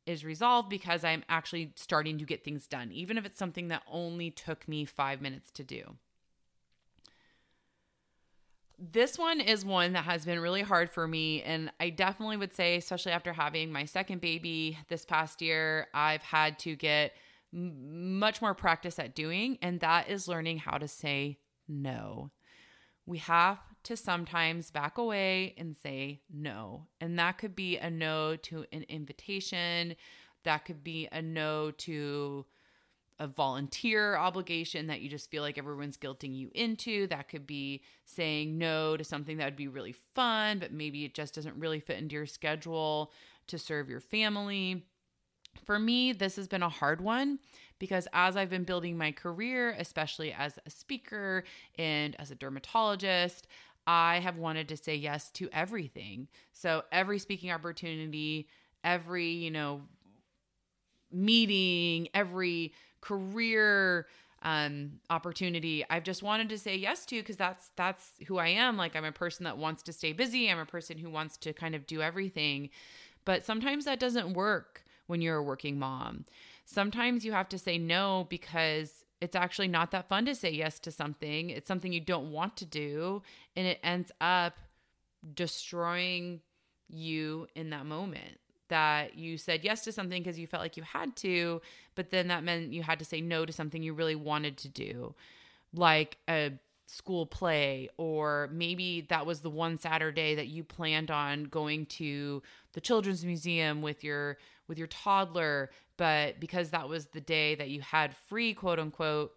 is 0.04 0.24
resolved 0.24 0.68
because 0.68 1.04
I'm 1.04 1.22
actually 1.28 1.72
starting 1.76 2.18
to 2.18 2.24
get 2.24 2.42
things 2.42 2.66
done, 2.66 2.90
even 2.90 3.16
if 3.16 3.24
it's 3.24 3.38
something 3.38 3.68
that 3.68 3.82
only 3.88 4.32
took 4.32 4.66
me 4.66 4.84
five 4.84 5.20
minutes 5.22 5.52
to 5.52 5.62
do 5.62 5.96
this 8.90 9.16
one 9.16 9.40
is 9.40 9.64
one 9.64 9.92
that 9.92 10.04
has 10.04 10.24
been 10.24 10.40
really 10.40 10.62
hard 10.62 10.90
for 10.90 11.06
me. 11.06 11.42
And 11.42 11.70
I 11.78 11.90
definitely 11.90 12.36
would 12.36 12.52
say, 12.52 12.76
especially 12.76 13.12
after 13.12 13.32
having 13.32 13.70
my 13.70 13.84
second 13.84 14.20
baby 14.20 14.78
this 14.88 15.04
past 15.04 15.40
year, 15.40 15.86
I've 15.94 16.22
had 16.22 16.58
to 16.60 16.74
get 16.74 17.12
much 17.52 18.42
more 18.42 18.54
practice 18.54 18.98
at 18.98 19.14
doing. 19.14 19.58
And 19.62 19.78
that 19.80 20.08
is 20.08 20.26
learning 20.26 20.58
how 20.58 20.78
to 20.78 20.88
say 20.88 21.38
no. 21.68 22.32
We 23.06 23.18
have 23.18 23.58
to 23.84 23.96
sometimes 23.96 24.70
back 24.70 24.98
away 24.98 25.54
and 25.56 25.76
say 25.76 26.22
no. 26.32 26.86
And 27.00 27.18
that 27.18 27.38
could 27.38 27.54
be 27.54 27.76
a 27.78 27.90
no 27.90 28.36
to 28.36 28.64
an 28.72 28.84
invitation, 28.88 29.94
that 30.44 30.64
could 30.64 30.82
be 30.82 31.08
a 31.12 31.22
no 31.22 31.70
to 31.70 32.46
a 33.22 33.26
volunteer 33.28 34.16
obligation 34.16 34.88
that 34.88 35.00
you 35.00 35.08
just 35.08 35.30
feel 35.30 35.44
like 35.44 35.56
everyone's 35.56 35.96
guilting 35.96 36.36
you 36.36 36.50
into. 36.56 37.06
That 37.06 37.28
could 37.28 37.46
be 37.46 37.82
saying 38.04 38.58
no 38.58 38.96
to 38.96 39.04
something 39.04 39.36
that 39.36 39.44
would 39.44 39.56
be 39.56 39.68
really 39.68 39.92
fun, 39.92 40.58
but 40.58 40.72
maybe 40.72 41.04
it 41.04 41.14
just 41.14 41.32
doesn't 41.32 41.54
really 41.56 41.78
fit 41.78 41.98
into 41.98 42.16
your 42.16 42.26
schedule 42.26 43.12
to 43.46 43.58
serve 43.58 43.88
your 43.88 44.00
family. 44.00 44.84
For 45.64 45.78
me, 45.78 46.12
this 46.12 46.34
has 46.34 46.48
been 46.48 46.64
a 46.64 46.68
hard 46.68 47.00
one 47.00 47.38
because 47.78 48.08
as 48.12 48.36
I've 48.36 48.50
been 48.50 48.64
building 48.64 48.98
my 48.98 49.12
career, 49.12 49.76
especially 49.78 50.32
as 50.32 50.58
a 50.66 50.70
speaker 50.70 51.44
and 51.78 52.16
as 52.18 52.32
a 52.32 52.34
dermatologist, 52.34 53.46
I 53.86 54.18
have 54.18 54.36
wanted 54.36 54.68
to 54.70 54.76
say 54.76 54.96
yes 54.96 55.30
to 55.32 55.48
everything. 55.52 56.26
So 56.50 56.82
every 56.90 57.20
speaking 57.20 57.52
opportunity, 57.52 58.48
every, 58.82 59.30
you 59.30 59.52
know, 59.52 59.82
meeting, 61.12 62.08
every 62.14 62.72
career 63.02 64.06
um 64.44 64.92
opportunity 65.08 65.84
I've 65.88 66.02
just 66.02 66.22
wanted 66.22 66.48
to 66.48 66.58
say 66.58 66.74
yes 66.74 67.06
to 67.06 67.16
because 67.16 67.36
that's 67.36 67.70
that's 67.76 68.12
who 68.26 68.38
I 68.38 68.48
am. 68.48 68.76
Like 68.76 68.96
I'm 68.96 69.04
a 69.04 69.12
person 69.12 69.44
that 69.44 69.58
wants 69.58 69.82
to 69.84 69.92
stay 69.92 70.12
busy. 70.12 70.50
I'm 70.50 70.58
a 70.58 70.66
person 70.66 70.98
who 70.98 71.10
wants 71.10 71.36
to 71.38 71.52
kind 71.52 71.74
of 71.74 71.86
do 71.86 72.00
everything. 72.00 72.70
But 73.24 73.44
sometimes 73.44 73.84
that 73.84 74.00
doesn't 74.00 74.32
work 74.32 74.84
when 75.06 75.20
you're 75.20 75.36
a 75.36 75.42
working 75.42 75.78
mom. 75.78 76.24
Sometimes 76.64 77.24
you 77.24 77.32
have 77.32 77.48
to 77.50 77.58
say 77.58 77.78
no 77.78 78.26
because 78.30 79.04
it's 79.20 79.36
actually 79.36 79.68
not 79.68 79.92
that 79.92 80.08
fun 80.08 80.24
to 80.24 80.34
say 80.34 80.50
yes 80.50 80.80
to 80.80 80.90
something. 80.90 81.50
It's 81.50 81.68
something 81.68 81.92
you 81.92 82.00
don't 82.00 82.32
want 82.32 82.56
to 82.56 82.64
do 82.64 83.22
and 83.54 83.66
it 83.66 83.78
ends 83.84 84.10
up 84.20 84.54
destroying 85.34 86.40
you 86.88 87.46
in 87.54 87.70
that 87.70 87.86
moment 87.86 88.38
that 88.72 89.16
you 89.18 89.36
said 89.36 89.62
yes 89.62 89.84
to 89.84 89.92
something 89.92 90.22
because 90.22 90.38
you 90.38 90.46
felt 90.46 90.62
like 90.62 90.78
you 90.78 90.82
had 90.82 91.14
to, 91.16 91.60
but 91.94 92.08
then 92.08 92.28
that 92.28 92.42
meant 92.42 92.72
you 92.72 92.82
had 92.82 92.98
to 92.98 93.04
say 93.04 93.20
no 93.20 93.44
to 93.44 93.52
something 93.52 93.82
you 93.82 93.92
really 93.92 94.14
wanted 94.14 94.56
to 94.56 94.68
do, 94.68 95.14
like 95.74 96.16
a 96.26 96.52
school 96.86 97.26
play, 97.26 97.90
or 97.98 98.48
maybe 98.50 99.02
that 99.10 99.26
was 99.26 99.40
the 99.40 99.50
one 99.50 99.76
Saturday 99.76 100.34
that 100.36 100.46
you 100.46 100.64
planned 100.64 101.10
on 101.10 101.44
going 101.44 101.84
to 101.84 102.42
the 102.72 102.80
children's 102.80 103.26
museum 103.26 103.82
with 103.82 104.02
your 104.02 104.38
with 104.68 104.78
your 104.78 104.86
toddler, 104.86 105.70
but 105.98 106.40
because 106.40 106.70
that 106.70 106.88
was 106.88 107.06
the 107.08 107.20
day 107.20 107.54
that 107.54 107.68
you 107.68 107.82
had 107.82 108.16
free, 108.16 108.54
quote 108.54 108.78
unquote, 108.78 109.32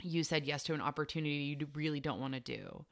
you 0.00 0.22
said 0.22 0.44
yes 0.44 0.62
to 0.62 0.74
an 0.74 0.80
opportunity 0.80 1.56
you 1.58 1.66
really 1.74 1.98
don't 1.98 2.20
want 2.20 2.34
to 2.34 2.40
do. 2.40 2.84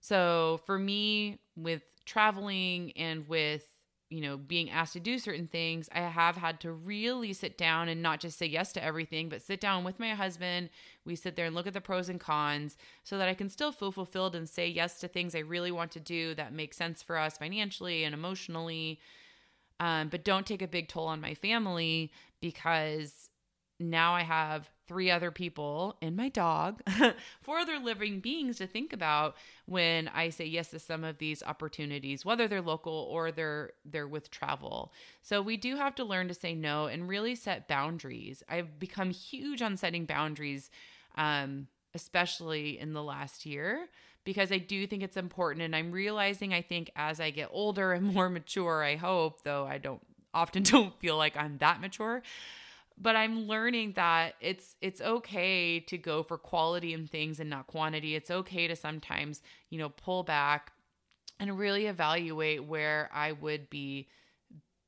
So 0.00 0.60
for 0.64 0.78
me, 0.78 1.38
with 1.56 1.82
traveling 2.04 2.92
and 2.92 3.26
with 3.28 3.64
you 4.12 4.20
know, 4.20 4.36
being 4.36 4.70
asked 4.70 4.92
to 4.92 5.00
do 5.00 5.18
certain 5.18 5.46
things, 5.46 5.88
I 5.90 6.00
have 6.00 6.36
had 6.36 6.60
to 6.60 6.72
really 6.72 7.32
sit 7.32 7.56
down 7.56 7.88
and 7.88 8.02
not 8.02 8.20
just 8.20 8.38
say 8.38 8.44
yes 8.44 8.70
to 8.74 8.84
everything, 8.84 9.30
but 9.30 9.40
sit 9.40 9.58
down 9.58 9.84
with 9.84 9.98
my 9.98 10.10
husband. 10.10 10.68
We 11.06 11.16
sit 11.16 11.34
there 11.34 11.46
and 11.46 11.54
look 11.54 11.66
at 11.66 11.72
the 11.72 11.80
pros 11.80 12.10
and 12.10 12.20
cons 12.20 12.76
so 13.04 13.16
that 13.16 13.28
I 13.28 13.34
can 13.34 13.48
still 13.48 13.72
feel 13.72 13.90
fulfilled 13.90 14.36
and 14.36 14.46
say 14.46 14.68
yes 14.68 15.00
to 15.00 15.08
things 15.08 15.34
I 15.34 15.38
really 15.38 15.72
want 15.72 15.92
to 15.92 16.00
do 16.00 16.34
that 16.34 16.52
make 16.52 16.74
sense 16.74 17.02
for 17.02 17.16
us 17.16 17.38
financially 17.38 18.04
and 18.04 18.14
emotionally. 18.14 19.00
Um, 19.80 20.08
but 20.08 20.24
don't 20.24 20.46
take 20.46 20.62
a 20.62 20.68
big 20.68 20.88
toll 20.88 21.06
on 21.06 21.20
my 21.20 21.32
family 21.32 22.12
because 22.40 23.30
now 23.78 24.14
I 24.14 24.22
have 24.22 24.70
three 24.86 25.10
other 25.10 25.30
people 25.30 25.96
and 26.02 26.16
my 26.16 26.28
dog, 26.28 26.82
four 27.42 27.58
other 27.58 27.78
living 27.78 28.20
beings 28.20 28.58
to 28.58 28.66
think 28.66 28.92
about 28.92 29.36
when 29.66 30.08
I 30.08 30.28
say 30.28 30.44
yes 30.44 30.68
to 30.70 30.78
some 30.78 31.04
of 31.04 31.18
these 31.18 31.42
opportunities, 31.42 32.24
whether 32.24 32.46
they're 32.48 32.60
local 32.60 33.08
or 33.10 33.32
they're 33.32 33.72
they're 33.84 34.08
with 34.08 34.30
travel. 34.30 34.92
So 35.22 35.40
we 35.40 35.56
do 35.56 35.76
have 35.76 35.94
to 35.96 36.04
learn 36.04 36.28
to 36.28 36.34
say 36.34 36.54
no 36.54 36.86
and 36.86 37.08
really 37.08 37.34
set 37.34 37.68
boundaries. 37.68 38.42
I've 38.48 38.78
become 38.78 39.10
huge 39.10 39.62
on 39.62 39.76
setting 39.76 40.04
boundaries, 40.04 40.70
um, 41.16 41.68
especially 41.94 42.78
in 42.78 42.92
the 42.92 43.02
last 43.02 43.46
year. 43.46 43.88
Because 44.24 44.52
I 44.52 44.58
do 44.58 44.86
think 44.86 45.02
it's 45.02 45.16
important, 45.16 45.64
and 45.64 45.74
I'm 45.74 45.90
realizing 45.90 46.54
I 46.54 46.62
think 46.62 46.92
as 46.94 47.18
I 47.18 47.30
get 47.30 47.48
older 47.50 47.92
and 47.92 48.06
more 48.14 48.28
mature, 48.28 48.84
I 48.84 48.94
hope, 48.94 49.42
though 49.42 49.66
I 49.66 49.78
don't 49.78 50.00
often 50.34 50.62
don't 50.74 50.98
feel 51.00 51.16
like 51.16 51.36
I'm 51.36 51.58
that 51.58 51.80
mature 51.80 52.22
but 53.02 53.16
i'm 53.16 53.46
learning 53.46 53.92
that 53.96 54.34
it's 54.40 54.76
it's 54.80 55.00
okay 55.00 55.80
to 55.80 55.98
go 55.98 56.22
for 56.22 56.38
quality 56.38 56.92
in 56.94 57.06
things 57.06 57.40
and 57.40 57.50
not 57.50 57.66
quantity. 57.66 58.14
It's 58.14 58.30
okay 58.30 58.68
to 58.68 58.76
sometimes 58.76 59.42
you 59.70 59.78
know 59.78 59.88
pull 59.88 60.22
back 60.22 60.72
and 61.40 61.58
really 61.58 61.86
evaluate 61.86 62.64
where 62.64 63.10
i 63.12 63.32
would 63.32 63.68
be 63.68 64.08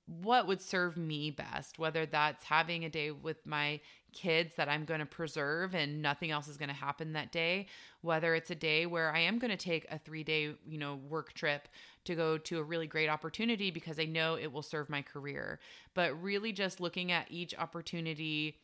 what 0.07 0.47
would 0.47 0.61
serve 0.61 0.97
me 0.97 1.31
best 1.31 1.79
whether 1.79 2.07
that's 2.07 2.45
having 2.45 2.85
a 2.85 2.91
day 2.91 3.11
with 3.11 3.47
my 3.47 3.81
kids 4.13 4.55
that 4.55 4.69
I'm 4.69 4.85
going 4.85 5.01
to 5.01 5.07
preserve 5.07 5.75
and 5.75 6.01
nothing 6.01 6.31
else 6.31 6.47
is 6.47 6.57
going 6.57 6.69
to 6.69 6.75
happen 6.75 7.15
that 7.15 7.33
day 7.33 7.67
whether 8.01 8.35
it's 8.35 8.51
a 8.51 8.55
day 8.55 8.87
where 8.87 9.11
I 9.11 9.21
am 9.21 9.39
going 9.39 9.51
to 9.51 9.57
take 9.57 9.87
a 9.91 9.99
3-day 9.99 10.55
you 10.67 10.79
know 10.79 10.95
work 10.95 11.33
trip 11.33 11.69
to 12.05 12.15
go 12.15 12.39
to 12.39 12.59
a 12.59 12.63
really 12.63 12.87
great 12.87 13.09
opportunity 13.09 13.71
because 13.71 13.99
I 13.99 14.05
know 14.05 14.37
it 14.37 14.53
will 14.53 14.63
serve 14.63 14.89
my 14.89 15.03
career. 15.03 15.59
But 15.95 16.21
really 16.23 16.53
just 16.53 16.81
looking 16.81 17.13
at 17.13 17.31
each 17.31 17.55
opportunity 17.57 18.59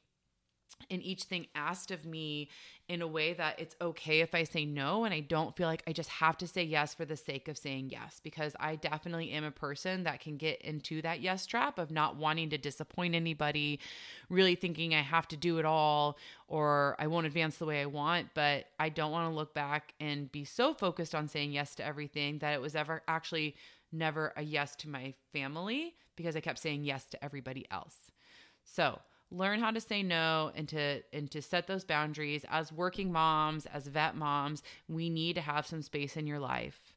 and 0.91 1.03
each 1.03 1.25
thing 1.25 1.47
asked 1.55 1.91
of 1.91 2.05
me 2.05 2.49
in 2.89 3.03
a 3.03 3.07
way 3.07 3.33
that 3.33 3.59
it's 3.61 3.77
okay 3.81 4.21
if 4.21 4.35
I 4.35 4.43
say 4.43 4.65
no 4.65 5.05
and 5.05 5.15
I 5.15 5.21
don't 5.21 5.57
feel 5.57 5.69
like 5.69 5.83
I 5.87 5.93
just 5.93 6.09
have 6.09 6.37
to 6.39 6.49
say 6.49 6.65
yes 6.65 6.93
for 6.93 7.05
the 7.05 7.17
sake 7.17 7.47
of 7.47 7.57
saying 7.57 7.91
yes 7.91 8.21
because 8.23 8.57
I 8.59 8.77
definitely 8.77 9.31
am 9.31 9.45
a 9.45 9.51
person 9.51 10.05
that 10.05 10.21
can 10.21 10.37
get 10.37 10.61
into 10.63 11.01
that 11.03 11.21
yes 11.21 11.47
trap 11.47 11.79
of 11.79 11.91
not 11.91 12.17
wanting 12.17 12.51
to 12.51 12.59
disappoint 12.59 13.15
anybody, 13.15 13.79
really 14.29 14.57
thinking 14.57 14.95
I 14.95 15.03
have 15.03 15.29
to 15.29 15.37
do 15.37 15.59
it 15.59 15.65
all 15.65 16.19
or 16.49 16.97
I 16.99 17.07
won't 17.07 17.27
advance 17.27 17.59
the 17.59 17.67
way 17.67 17.81
I 17.81 17.87
want, 17.87 18.29
but 18.35 18.67
I 18.79 18.89
don't 18.89 19.13
want 19.13 19.31
to 19.31 19.37
look 19.37 19.55
back 19.55 19.95
and 20.01 20.31
be 20.33 20.45
so 20.45 20.75
focused 20.75 21.15
on 21.15 21.29
saying 21.29 21.53
yes 21.53 21.77
to 21.77 21.87
everything 21.87 22.39
that 22.39 22.55
it 22.55 22.61
was 22.61 22.75
ever 22.75 23.03
actually 23.07 23.55
never 23.93 24.33
a 24.37 24.43
yes 24.43 24.75
to 24.77 24.89
my 24.89 25.15
family 25.33 25.95
because 26.17 26.37
I 26.37 26.41
kept 26.41 26.59
saying 26.59 26.85
yes 26.85 27.05
to 27.11 27.25
everybody 27.25 27.67
else. 27.71 28.11
So, 28.65 29.01
learn 29.31 29.61
how 29.61 29.71
to 29.71 29.81
say 29.81 30.03
no 30.03 30.51
and 30.55 30.69
to 30.69 31.03
and 31.13 31.31
to 31.31 31.41
set 31.41 31.67
those 31.67 31.85
boundaries 31.85 32.45
as 32.51 32.73
working 32.73 33.13
moms 33.13 33.67
as 33.67 33.87
vet 33.87 34.17
moms 34.17 34.63
we 34.89 35.09
need 35.09 35.35
to 35.35 35.41
have 35.41 35.67
some 35.67 35.83
space 35.83 36.17
in 36.17 36.27
your 36.27 36.41
life 36.41 36.95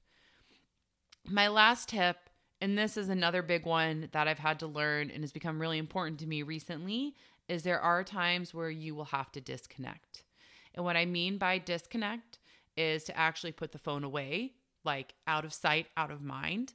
my 1.25 1.47
last 1.47 1.89
tip 1.89 2.17
and 2.63 2.77
this 2.77 2.95
is 2.95 3.09
another 3.09 3.41
big 3.41 3.65
one 3.65 4.07
that 4.13 4.29
I've 4.29 4.39
had 4.39 4.59
to 4.59 4.67
learn 4.67 5.11
and 5.11 5.21
has 5.21 5.33
become 5.33 5.59
really 5.59 5.77
important 5.77 6.17
to 6.21 6.25
me 6.25 6.43
recently 6.43 7.13
is 7.49 7.63
there 7.63 7.81
are 7.81 8.05
times 8.05 8.53
where 8.53 8.69
you 8.69 8.95
will 8.95 9.03
have 9.03 9.33
to 9.33 9.41
disconnect. 9.41 10.23
And 10.73 10.85
what 10.85 10.95
I 10.95 11.03
mean 11.05 11.37
by 11.37 11.57
disconnect 11.57 12.39
is 12.77 13.03
to 13.03 13.17
actually 13.17 13.51
put 13.51 13.73
the 13.73 13.79
phone 13.79 14.05
away, 14.05 14.53
like 14.85 15.13
out 15.27 15.43
of 15.43 15.53
sight, 15.53 15.87
out 15.97 16.09
of 16.09 16.21
mind, 16.21 16.71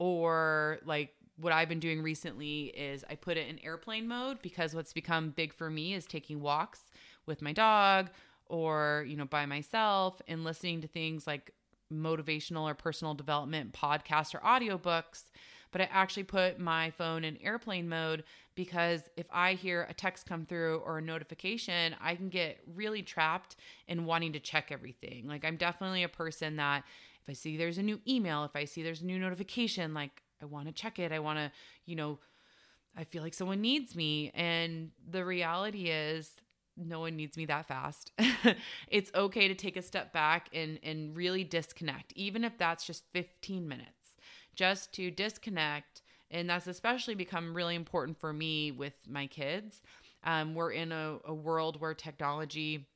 or 0.00 0.80
like 0.84 1.14
what 1.42 1.52
I've 1.52 1.68
been 1.68 1.80
doing 1.80 2.02
recently 2.02 2.66
is 2.66 3.04
I 3.10 3.16
put 3.16 3.36
it 3.36 3.48
in 3.48 3.58
airplane 3.64 4.06
mode 4.06 4.40
because 4.42 4.74
what's 4.74 4.92
become 4.92 5.30
big 5.30 5.52
for 5.52 5.68
me 5.68 5.92
is 5.92 6.06
taking 6.06 6.40
walks 6.40 6.90
with 7.26 7.42
my 7.42 7.52
dog 7.52 8.10
or, 8.46 9.04
you 9.08 9.16
know, 9.16 9.24
by 9.24 9.44
myself 9.44 10.22
and 10.28 10.44
listening 10.44 10.80
to 10.82 10.86
things 10.86 11.26
like 11.26 11.52
motivational 11.92 12.62
or 12.62 12.74
personal 12.74 13.14
development 13.14 13.72
podcasts 13.72 14.34
or 14.34 14.38
audiobooks. 14.38 15.24
But 15.72 15.80
I 15.80 15.88
actually 15.90 16.24
put 16.24 16.60
my 16.60 16.90
phone 16.90 17.24
in 17.24 17.38
airplane 17.38 17.88
mode 17.88 18.22
because 18.54 19.00
if 19.16 19.26
I 19.32 19.54
hear 19.54 19.86
a 19.88 19.94
text 19.94 20.26
come 20.26 20.44
through 20.46 20.82
or 20.84 20.98
a 20.98 21.02
notification, 21.02 21.96
I 22.00 22.14
can 22.14 22.28
get 22.28 22.60
really 22.72 23.02
trapped 23.02 23.56
in 23.88 24.04
wanting 24.04 24.34
to 24.34 24.40
check 24.40 24.70
everything. 24.70 25.26
Like, 25.26 25.44
I'm 25.44 25.56
definitely 25.56 26.02
a 26.02 26.08
person 26.08 26.56
that 26.56 26.84
if 27.22 27.30
I 27.30 27.32
see 27.32 27.56
there's 27.56 27.78
a 27.78 27.82
new 27.82 28.00
email, 28.06 28.44
if 28.44 28.54
I 28.54 28.64
see 28.64 28.82
there's 28.82 29.00
a 29.00 29.06
new 29.06 29.18
notification, 29.18 29.94
like 29.94 30.22
I 30.42 30.46
want 30.46 30.66
to 30.66 30.72
check 30.72 30.98
it. 30.98 31.12
I 31.12 31.18
want 31.20 31.38
to, 31.38 31.50
you 31.86 31.96
know, 31.96 32.18
I 32.96 33.04
feel 33.04 33.22
like 33.22 33.34
someone 33.34 33.60
needs 33.60 33.94
me. 33.94 34.30
And 34.34 34.90
the 35.08 35.24
reality 35.24 35.88
is, 35.88 36.30
no 36.76 37.00
one 37.00 37.16
needs 37.16 37.36
me 37.36 37.44
that 37.46 37.66
fast. 37.66 38.12
it's 38.88 39.10
okay 39.14 39.46
to 39.48 39.54
take 39.54 39.76
a 39.76 39.82
step 39.82 40.12
back 40.12 40.48
and 40.54 40.78
and 40.82 41.14
really 41.14 41.44
disconnect, 41.44 42.12
even 42.16 42.44
if 42.44 42.56
that's 42.56 42.86
just 42.86 43.04
15 43.12 43.68
minutes. 43.68 44.14
Just 44.54 44.92
to 44.94 45.10
disconnect, 45.10 46.02
and 46.30 46.48
that's 46.48 46.66
especially 46.66 47.14
become 47.14 47.54
really 47.54 47.74
important 47.74 48.18
for 48.18 48.32
me 48.32 48.70
with 48.70 48.94
my 49.08 49.26
kids. 49.26 49.82
Um, 50.24 50.54
we're 50.54 50.72
in 50.72 50.92
a, 50.92 51.18
a 51.24 51.34
world 51.34 51.80
where 51.80 51.94
technology 51.94 52.86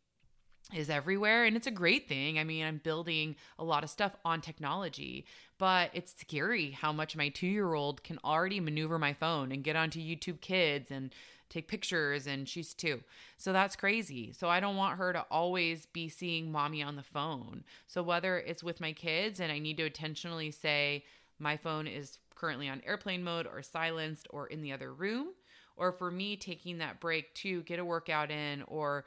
is 0.74 0.90
everywhere 0.90 1.44
and 1.44 1.56
it's 1.56 1.68
a 1.68 1.72
great 1.72 2.08
thing. 2.08 2.38
I 2.38 2.44
mean, 2.44 2.64
I'm 2.64 2.78
building 2.78 3.36
a 3.58 3.64
lot 3.64 3.84
of 3.84 3.90
stuff 3.90 4.16
on 4.24 4.40
technology, 4.40 5.24
but 5.58 5.90
it's 5.92 6.14
scary 6.18 6.72
how 6.72 6.92
much 6.92 7.16
my 7.16 7.30
2-year-old 7.30 8.02
can 8.02 8.18
already 8.24 8.58
maneuver 8.58 8.98
my 8.98 9.12
phone 9.12 9.52
and 9.52 9.62
get 9.62 9.76
onto 9.76 10.00
YouTube 10.00 10.40
Kids 10.40 10.90
and 10.90 11.14
take 11.48 11.68
pictures 11.68 12.26
and 12.26 12.48
she's 12.48 12.74
2. 12.74 13.00
So 13.36 13.52
that's 13.52 13.76
crazy. 13.76 14.32
So 14.32 14.48
I 14.48 14.58
don't 14.58 14.74
want 14.74 14.98
her 14.98 15.12
to 15.12 15.24
always 15.30 15.86
be 15.86 16.08
seeing 16.08 16.50
mommy 16.50 16.82
on 16.82 16.96
the 16.96 17.04
phone. 17.04 17.62
So 17.86 18.02
whether 18.02 18.38
it's 18.38 18.64
with 18.64 18.80
my 18.80 18.92
kids 18.92 19.38
and 19.38 19.52
I 19.52 19.60
need 19.60 19.76
to 19.76 19.86
intentionally 19.86 20.50
say 20.50 21.04
my 21.38 21.56
phone 21.56 21.86
is 21.86 22.18
currently 22.34 22.68
on 22.68 22.82
airplane 22.84 23.22
mode 23.22 23.46
or 23.46 23.62
silenced 23.62 24.26
or 24.30 24.48
in 24.48 24.62
the 24.62 24.72
other 24.72 24.92
room, 24.92 25.28
or 25.76 25.92
for 25.92 26.10
me 26.10 26.36
taking 26.36 26.78
that 26.78 27.00
break 27.00 27.34
to 27.34 27.62
get 27.62 27.78
a 27.78 27.84
workout 27.84 28.30
in 28.30 28.62
or 28.66 29.04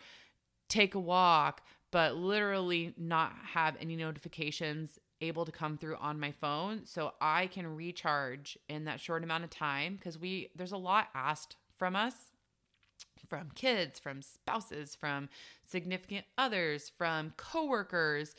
take 0.69 0.95
a 0.95 0.99
walk, 0.99 1.61
but 1.91 2.15
literally 2.15 2.93
not 2.97 3.33
have 3.53 3.75
any 3.81 3.95
notifications 3.95 4.99
able 5.21 5.43
to 5.43 5.51
come 5.51 5.77
through 5.77 5.97
on 5.97 6.19
my 6.19 6.31
phone 6.31 6.85
so 6.85 7.13
I 7.19 7.47
can 7.47 7.67
recharge 7.75 8.57
in 8.69 8.85
that 8.85 9.01
short 9.01 9.23
amount 9.23 9.43
of 9.43 9.49
time 9.49 9.95
because 9.97 10.17
we 10.17 10.49
there's 10.55 10.71
a 10.71 10.77
lot 10.77 11.09
asked 11.13 11.57
from 11.77 11.95
us 11.95 12.13
from 13.27 13.49
kids, 13.53 13.99
from 13.99 14.21
spouses, 14.21 14.95
from 14.95 15.29
significant 15.65 16.25
others, 16.37 16.91
from 16.97 17.33
coworkers, 17.37 18.35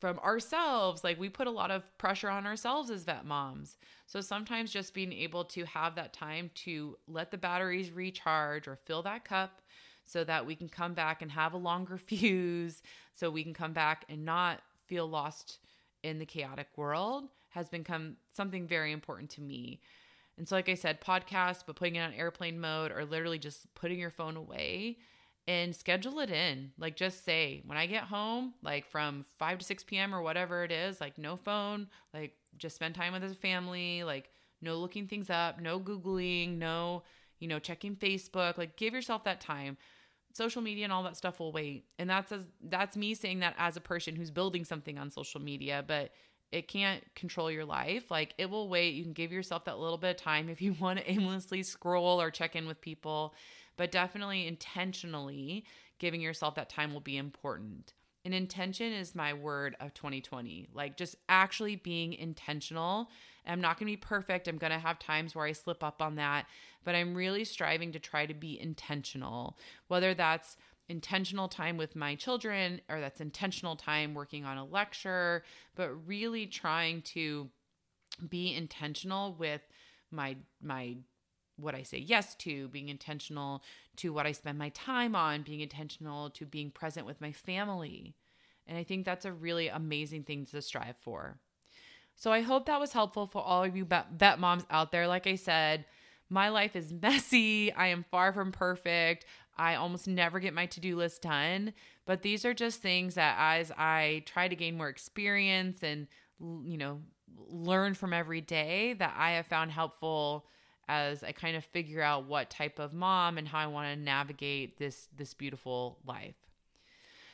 from 0.00 0.18
ourselves. 0.20 1.02
Like 1.02 1.18
we 1.18 1.28
put 1.28 1.46
a 1.46 1.52
lot 1.52 1.70
of 1.70 1.96
pressure 1.98 2.30
on 2.30 2.46
ourselves 2.46 2.90
as 2.90 3.04
vet 3.04 3.24
moms. 3.24 3.76
So 4.06 4.20
sometimes 4.20 4.70
just 4.70 4.94
being 4.94 5.12
able 5.12 5.44
to 5.46 5.64
have 5.64 5.94
that 5.96 6.12
time 6.12 6.50
to 6.56 6.96
let 7.08 7.30
the 7.30 7.38
batteries 7.38 7.90
recharge 7.90 8.68
or 8.68 8.76
fill 8.76 9.02
that 9.02 9.24
cup 9.24 9.62
so 10.04 10.24
that 10.24 10.46
we 10.46 10.54
can 10.54 10.68
come 10.68 10.94
back 10.94 11.22
and 11.22 11.32
have 11.32 11.52
a 11.52 11.58
longer 11.58 11.98
fuse, 11.98 12.82
so 13.14 13.30
we 13.30 13.42
can 13.42 13.54
come 13.54 13.72
back 13.72 14.04
and 14.08 14.24
not 14.24 14.60
feel 14.86 15.06
lost 15.06 15.58
in 16.02 16.18
the 16.18 16.26
chaotic 16.26 16.68
world 16.76 17.28
has 17.54 17.68
become 17.68 18.16
something 18.32 18.66
very 18.66 18.92
important 18.92 19.30
to 19.30 19.40
me. 19.40 19.80
And 20.36 20.48
so, 20.48 20.56
like 20.56 20.68
I 20.68 20.74
said, 20.74 21.00
podcasts, 21.00 21.62
but 21.64 21.76
putting 21.76 21.96
it 21.96 22.00
on 22.00 22.12
airplane 22.12 22.60
mode 22.60 22.90
or 22.90 23.04
literally 23.04 23.38
just 23.38 23.72
putting 23.74 24.00
your 24.00 24.10
phone 24.10 24.36
away 24.36 24.98
and 25.46 25.74
schedule 25.74 26.18
it 26.18 26.30
in. 26.30 26.72
Like 26.78 26.96
just 26.96 27.24
say, 27.24 27.62
when 27.64 27.78
I 27.78 27.86
get 27.86 28.04
home, 28.04 28.54
like 28.62 28.90
from 28.90 29.24
5 29.38 29.58
to 29.58 29.64
6 29.64 29.84
p.m. 29.84 30.14
or 30.14 30.22
whatever 30.22 30.64
it 30.64 30.72
is, 30.72 31.00
like 31.00 31.16
no 31.16 31.36
phone, 31.36 31.86
like 32.12 32.34
just 32.58 32.74
spend 32.74 32.96
time 32.96 33.12
with 33.12 33.22
his 33.22 33.36
family, 33.36 34.02
like 34.02 34.30
no 34.60 34.76
looking 34.76 35.06
things 35.06 35.30
up, 35.30 35.60
no 35.60 35.78
Googling, 35.78 36.58
no, 36.58 37.04
you 37.38 37.46
know, 37.46 37.60
checking 37.60 37.94
Facebook. 37.94 38.58
Like 38.58 38.76
give 38.76 38.94
yourself 38.94 39.22
that 39.24 39.40
time. 39.40 39.76
Social 40.34 40.60
media 40.60 40.84
and 40.84 40.92
all 40.92 41.04
that 41.04 41.16
stuff 41.16 41.38
will 41.38 41.52
wait. 41.52 41.84
And 41.98 42.10
that's 42.10 42.32
as 42.32 42.42
that's 42.60 42.96
me 42.96 43.14
saying 43.14 43.40
that 43.40 43.54
as 43.56 43.76
a 43.76 43.80
person 43.80 44.16
who's 44.16 44.30
building 44.30 44.64
something 44.64 44.98
on 44.98 45.10
social 45.10 45.40
media, 45.40 45.84
but 45.86 46.10
it 46.52 46.68
can't 46.68 47.02
control 47.14 47.50
your 47.50 47.64
life. 47.64 48.10
Like 48.10 48.34
it 48.36 48.50
will 48.50 48.68
wait. 48.68 48.94
You 48.94 49.04
can 49.04 49.12
give 49.12 49.32
yourself 49.32 49.64
that 49.64 49.78
little 49.78 49.98
bit 49.98 50.10
of 50.10 50.16
time 50.16 50.48
if 50.48 50.60
you 50.60 50.72
want 50.80 50.98
to 50.98 51.10
aimlessly 51.10 51.62
scroll 51.62 52.20
or 52.20 52.30
check 52.30 52.56
in 52.56 52.66
with 52.66 52.80
people, 52.80 53.34
but 53.76 53.90
definitely 53.90 54.46
intentionally 54.46 55.64
giving 55.98 56.20
yourself 56.20 56.56
that 56.56 56.68
time 56.68 56.92
will 56.92 57.00
be 57.00 57.16
important. 57.16 57.94
And 58.24 58.32
intention 58.32 58.92
is 58.92 59.14
my 59.14 59.34
word 59.34 59.76
of 59.80 59.92
2020. 59.94 60.68
Like 60.72 60.96
just 60.96 61.16
actually 61.28 61.76
being 61.76 62.14
intentional. 62.14 63.10
I'm 63.46 63.60
not 63.60 63.78
going 63.78 63.86
to 63.86 63.92
be 63.92 63.96
perfect. 63.96 64.48
I'm 64.48 64.56
going 64.56 64.72
to 64.72 64.78
have 64.78 64.98
times 64.98 65.34
where 65.34 65.44
I 65.44 65.52
slip 65.52 65.84
up 65.84 66.00
on 66.00 66.14
that, 66.16 66.46
but 66.84 66.94
I'm 66.94 67.14
really 67.14 67.44
striving 67.44 67.92
to 67.92 67.98
try 67.98 68.24
to 68.24 68.34
be 68.34 68.58
intentional, 68.58 69.58
whether 69.88 70.14
that's 70.14 70.56
intentional 70.88 71.48
time 71.48 71.76
with 71.76 71.96
my 71.96 72.14
children 72.14 72.80
or 72.88 73.00
that's 73.00 73.20
intentional 73.20 73.76
time 73.76 74.14
working 74.14 74.44
on 74.44 74.58
a 74.58 74.64
lecture, 74.64 75.44
but 75.76 75.90
really 76.06 76.46
trying 76.46 77.02
to 77.02 77.48
be 78.28 78.54
intentional 78.54 79.34
with 79.34 79.62
my 80.10 80.36
my 80.62 80.96
what 81.56 81.74
I 81.74 81.82
say 81.82 81.98
yes 81.98 82.34
to, 82.36 82.68
being 82.68 82.88
intentional 82.88 83.62
to 83.96 84.12
what 84.12 84.26
I 84.26 84.32
spend 84.32 84.58
my 84.58 84.70
time 84.70 85.14
on, 85.14 85.42
being 85.42 85.60
intentional 85.60 86.30
to 86.30 86.46
being 86.46 86.70
present 86.70 87.06
with 87.06 87.20
my 87.20 87.32
family. 87.32 88.14
And 88.66 88.78
I 88.78 88.84
think 88.84 89.04
that's 89.04 89.24
a 89.24 89.32
really 89.32 89.68
amazing 89.68 90.24
thing 90.24 90.46
to 90.46 90.62
strive 90.62 90.96
for. 91.00 91.38
So 92.16 92.32
I 92.32 92.40
hope 92.40 92.66
that 92.66 92.80
was 92.80 92.92
helpful 92.92 93.26
for 93.26 93.42
all 93.42 93.64
of 93.64 93.76
you 93.76 93.84
vet 93.84 94.38
moms 94.38 94.64
out 94.70 94.92
there. 94.92 95.06
Like 95.06 95.26
I 95.26 95.34
said, 95.34 95.84
my 96.28 96.48
life 96.48 96.76
is 96.76 96.92
messy. 97.02 97.72
I 97.72 97.88
am 97.88 98.04
far 98.10 98.32
from 98.32 98.52
perfect. 98.52 99.26
I 99.56 99.76
almost 99.76 100.08
never 100.08 100.40
get 100.40 100.54
my 100.54 100.66
to 100.66 100.80
do 100.80 100.96
list 100.96 101.22
done. 101.22 101.74
But 102.06 102.22
these 102.22 102.44
are 102.44 102.54
just 102.54 102.80
things 102.80 103.14
that 103.14 103.36
as 103.38 103.70
I 103.72 104.22
try 104.26 104.48
to 104.48 104.56
gain 104.56 104.76
more 104.76 104.88
experience 104.88 105.82
and, 105.82 106.08
you 106.40 106.76
know, 106.76 107.00
learn 107.48 107.94
from 107.94 108.12
every 108.12 108.40
day, 108.40 108.94
that 108.94 109.14
I 109.16 109.32
have 109.32 109.46
found 109.46 109.70
helpful 109.70 110.46
as 110.88 111.22
I 111.22 111.32
kind 111.32 111.56
of 111.56 111.64
figure 111.64 112.02
out 112.02 112.26
what 112.26 112.50
type 112.50 112.78
of 112.78 112.92
mom 112.92 113.38
and 113.38 113.48
how 113.48 113.58
I 113.58 113.66
want 113.66 113.94
to 113.94 114.02
navigate 114.02 114.78
this 114.78 115.08
this 115.16 115.34
beautiful 115.34 115.98
life. 116.06 116.34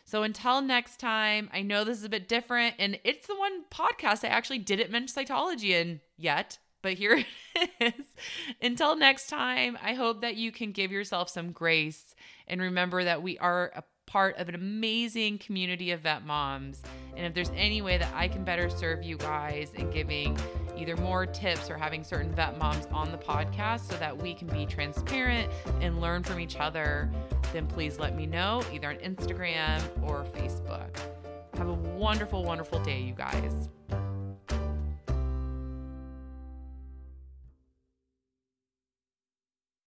So 0.04 0.22
until 0.22 0.60
next 0.60 0.98
time, 0.98 1.48
I 1.52 1.62
know 1.62 1.84
this 1.84 1.98
is 1.98 2.04
a 2.04 2.08
bit 2.08 2.28
different 2.28 2.74
and 2.78 2.98
it's 3.04 3.26
the 3.26 3.36
one 3.36 3.64
podcast 3.70 4.24
I 4.24 4.28
actually 4.28 4.58
didn't 4.58 4.90
mention 4.90 5.24
cytology 5.24 5.70
in 5.70 6.00
yet, 6.16 6.58
but 6.82 6.94
here 6.94 7.24
it 7.54 7.70
is. 7.80 8.06
Until 8.60 8.96
next 8.96 9.28
time, 9.28 9.78
I 9.82 9.94
hope 9.94 10.20
that 10.22 10.36
you 10.36 10.50
can 10.50 10.72
give 10.72 10.90
yourself 10.90 11.28
some 11.28 11.52
grace 11.52 12.14
and 12.48 12.60
remember 12.60 13.04
that 13.04 13.22
we 13.22 13.38
are 13.38 13.72
a 13.76 13.84
part 14.10 14.36
of 14.38 14.48
an 14.48 14.56
amazing 14.56 15.38
community 15.38 15.92
of 15.92 16.00
vet 16.00 16.26
moms. 16.26 16.82
And 17.16 17.24
if 17.24 17.32
there's 17.32 17.52
any 17.54 17.80
way 17.80 17.96
that 17.96 18.12
I 18.12 18.26
can 18.26 18.42
better 18.42 18.68
serve 18.68 19.04
you 19.04 19.16
guys 19.16 19.72
in 19.74 19.88
giving 19.90 20.36
either 20.76 20.96
more 20.96 21.26
tips 21.26 21.70
or 21.70 21.76
having 21.76 22.02
certain 22.02 22.32
vet 22.32 22.58
moms 22.58 22.86
on 22.86 23.12
the 23.12 23.18
podcast 23.18 23.88
so 23.88 23.96
that 23.98 24.16
we 24.16 24.34
can 24.34 24.48
be 24.48 24.66
transparent 24.66 25.48
and 25.80 26.00
learn 26.00 26.24
from 26.24 26.40
each 26.40 26.56
other, 26.58 27.08
then 27.52 27.68
please 27.68 28.00
let 28.00 28.16
me 28.16 28.26
know 28.26 28.64
either 28.72 28.88
on 28.88 28.96
Instagram 28.96 29.80
or 30.02 30.24
Facebook. 30.36 30.96
Have 31.56 31.68
a 31.68 31.72
wonderful, 31.72 32.42
wonderful 32.42 32.80
day, 32.80 33.00
you 33.00 33.12
guys. 33.12 33.68